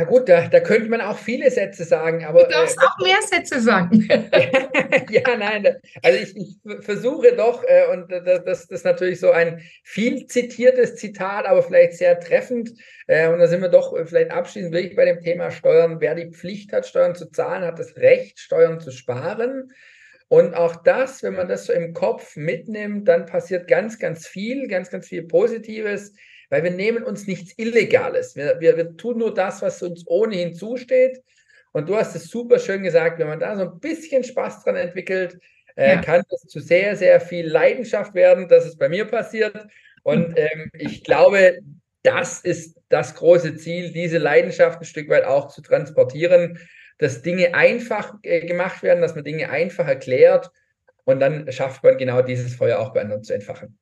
Na 0.00 0.04
gut, 0.04 0.28
da, 0.28 0.46
da 0.46 0.60
könnte 0.60 0.88
man 0.88 1.00
auch 1.00 1.18
viele 1.18 1.50
Sätze 1.50 1.82
sagen, 1.82 2.24
aber. 2.24 2.44
Du 2.44 2.50
darfst 2.50 2.78
äh, 2.78 2.86
auch 2.86 3.04
mehr 3.04 3.20
Sätze 3.20 3.60
sagen. 3.60 4.06
ja, 5.10 5.36
nein, 5.36 5.76
also 6.04 6.18
ich, 6.20 6.36
ich 6.36 6.84
versuche 6.84 7.34
doch, 7.34 7.64
äh, 7.64 7.86
und 7.92 8.08
das, 8.08 8.44
das 8.44 8.64
ist 8.66 8.84
natürlich 8.84 9.18
so 9.18 9.32
ein 9.32 9.60
viel 9.82 10.26
zitiertes 10.26 10.94
Zitat, 10.94 11.46
aber 11.46 11.64
vielleicht 11.64 11.94
sehr 11.94 12.20
treffend. 12.20 12.74
Äh, 13.08 13.28
und 13.28 13.40
da 13.40 13.48
sind 13.48 13.60
wir 13.60 13.70
doch 13.70 13.92
vielleicht 14.06 14.30
abschließend 14.30 14.72
wirklich 14.72 14.94
bei 14.94 15.04
dem 15.04 15.20
Thema 15.20 15.50
Steuern. 15.50 16.00
Wer 16.00 16.14
die 16.14 16.30
Pflicht 16.30 16.72
hat, 16.72 16.86
Steuern 16.86 17.16
zu 17.16 17.32
zahlen, 17.32 17.64
hat 17.64 17.80
das 17.80 17.96
Recht, 17.96 18.38
Steuern 18.38 18.78
zu 18.78 18.92
sparen. 18.92 19.72
Und 20.28 20.54
auch 20.54 20.76
das, 20.76 21.24
wenn 21.24 21.34
man 21.34 21.48
das 21.48 21.66
so 21.66 21.72
im 21.72 21.92
Kopf 21.92 22.36
mitnimmt, 22.36 23.08
dann 23.08 23.26
passiert 23.26 23.66
ganz, 23.66 23.98
ganz 23.98 24.28
viel, 24.28 24.68
ganz, 24.68 24.90
ganz 24.90 25.08
viel 25.08 25.24
Positives 25.24 26.12
weil 26.50 26.64
wir 26.64 26.70
nehmen 26.70 27.04
uns 27.04 27.26
nichts 27.26 27.52
Illegales. 27.56 28.36
Wir, 28.36 28.60
wir, 28.60 28.76
wir 28.76 28.96
tun 28.96 29.18
nur 29.18 29.34
das, 29.34 29.62
was 29.62 29.82
uns 29.82 30.04
ohnehin 30.06 30.54
zusteht. 30.54 31.22
Und 31.72 31.88
du 31.88 31.96
hast 31.96 32.16
es 32.16 32.28
super 32.28 32.58
schön 32.58 32.82
gesagt, 32.82 33.18
wenn 33.18 33.28
man 33.28 33.40
da 33.40 33.56
so 33.56 33.62
ein 33.62 33.80
bisschen 33.80 34.24
Spaß 34.24 34.64
dran 34.64 34.76
entwickelt, 34.76 35.38
äh, 35.76 35.94
ja. 35.94 36.00
kann 36.00 36.22
das 36.30 36.40
zu 36.42 36.60
sehr, 36.60 36.96
sehr 36.96 37.20
viel 37.20 37.46
Leidenschaft 37.46 38.14
werden. 38.14 38.48
Das 38.48 38.66
ist 38.66 38.78
bei 38.78 38.88
mir 38.88 39.04
passiert. 39.04 39.66
Und 40.02 40.38
ähm, 40.38 40.70
ich 40.72 41.04
glaube, 41.04 41.58
das 42.02 42.40
ist 42.40 42.78
das 42.88 43.14
große 43.14 43.56
Ziel, 43.56 43.92
diese 43.92 44.18
Leidenschaft 44.18 44.80
ein 44.80 44.86
Stück 44.86 45.08
weit 45.10 45.24
auch 45.24 45.48
zu 45.48 45.60
transportieren, 45.60 46.58
dass 46.98 47.22
Dinge 47.22 47.54
einfach 47.54 48.14
äh, 48.22 48.44
gemacht 48.46 48.82
werden, 48.82 49.02
dass 49.02 49.14
man 49.14 49.24
Dinge 49.24 49.50
einfach 49.50 49.86
erklärt 49.86 50.50
und 51.04 51.20
dann 51.20 51.50
schafft 51.52 51.82
man 51.84 51.96
genau 51.96 52.22
dieses 52.22 52.54
Feuer 52.54 52.78
auch 52.78 52.92
bei 52.92 53.02
anderen 53.02 53.22
zu 53.22 53.34
entfachen. 53.34 53.78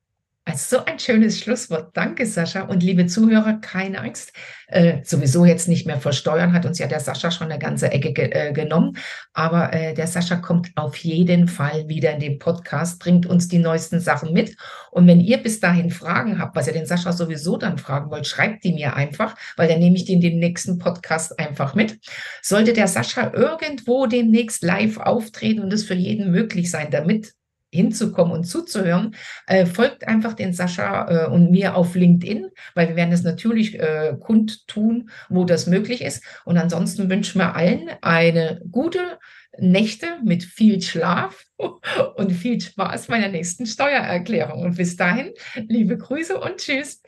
Also 0.49 0.77
so 0.77 0.85
ein 0.85 1.01
schönes 1.01 1.41
Schlusswort. 1.41 1.97
Danke, 1.97 2.25
Sascha. 2.25 2.63
Und 2.63 2.81
liebe 2.81 3.07
Zuhörer, 3.07 3.55
keine 3.55 4.01
Angst. 4.01 4.33
Äh, 4.69 4.99
sowieso 5.03 5.45
jetzt 5.45 5.67
nicht 5.67 5.89
mehr 5.89 6.01
versteuern, 6.01 6.53
hat 6.53 6.65
uns 6.65 6.79
ja 6.79 6.87
der 6.87 7.01
Sascha 7.01 7.33
schon 7.33 7.51
eine 7.51 7.59
ganze 7.59 7.91
Ecke 7.91 8.13
ge 8.13 8.31
äh, 8.31 8.53
genommen. 8.53 8.97
Aber 9.33 9.73
äh, 9.73 9.93
der 9.93 10.07
Sascha 10.07 10.37
kommt 10.37 10.71
auf 10.77 10.97
jeden 10.99 11.49
Fall 11.49 11.89
wieder 11.89 12.13
in 12.13 12.21
den 12.21 12.39
Podcast, 12.39 13.01
bringt 13.01 13.27
uns 13.27 13.49
die 13.49 13.59
neuesten 13.59 13.99
Sachen 13.99 14.33
mit. 14.33 14.57
Und 14.93 15.09
wenn 15.09 15.21
ihr 15.21 15.39
bis 15.39 15.59
dahin 15.59 15.91
Fragen 15.91 16.39
habt, 16.39 16.55
was 16.55 16.69
ihr 16.69 16.73
den 16.73 16.87
Sascha 16.87 17.13
sowieso 17.13 17.57
dann 17.57 17.77
fragen 17.77 18.13
wollt, 18.13 18.29
schreibt 18.29 18.63
die 18.63 18.73
mir 18.73 18.95
einfach, 18.95 19.35
weil 19.57 19.67
dann 19.67 19.81
nehme 19.81 19.97
ich 19.97 20.05
die 20.05 20.13
in 20.13 20.21
den 20.21 20.39
nächsten 20.39 20.79
Podcast 20.79 21.37
einfach 21.41 21.75
mit. 21.75 21.99
Sollte 22.41 22.73
der 22.73 22.87
Sascha 22.87 23.33
irgendwo 23.35 24.07
demnächst 24.07 24.63
live 24.63 24.99
auftreten 24.99 25.63
und 25.63 25.73
es 25.73 25.83
für 25.83 25.95
jeden 25.95 26.31
möglich 26.31 26.71
sein, 26.71 26.93
damit 26.93 27.36
hinzukommen 27.77 28.33
und 28.33 28.45
zuzuhören, 28.45 29.15
äh, 29.47 29.67
folgt 29.67 30.09
einfach 30.09 30.35
den 30.35 30.53
Sascha 30.53 31.27
äh, 31.27 31.31
und 31.31 31.51
mir 31.51 31.77
auf 31.77 31.95
LinkedIn, 31.95 32.49
weil 32.75 32.89
wir 32.89 32.97
werden 32.97 33.13
es 33.13 33.23
natürlich 33.23 33.79
äh, 33.79 34.17
kundtun, 34.19 35.11
wo 35.29 35.45
das 35.45 35.67
möglich 35.67 36.03
ist. 36.03 36.25
Und 36.45 36.59
ansonsten 36.59 37.09
wünschen 37.09 37.41
wir 37.41 37.55
allen 37.55 37.91
eine 38.03 38.61
gute 38.71 39.19
Nächte 39.59 40.07
mit 40.25 40.45
viel 40.45 40.83
Schlaf 40.83 41.45
und 42.17 42.33
viel 42.33 42.61
Spaß 42.61 43.07
bei 43.07 43.19
der 43.19 43.31
nächsten 43.31 43.67
Steuererklärung. 43.67 44.63
Und 44.63 44.77
bis 44.77 44.97
dahin, 44.97 45.33
liebe 45.55 45.97
Grüße 45.97 46.39
und 46.39 46.59
tschüss. 46.59 47.03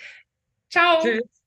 Ciao. 0.70 1.00
Tschüss. 1.02 1.37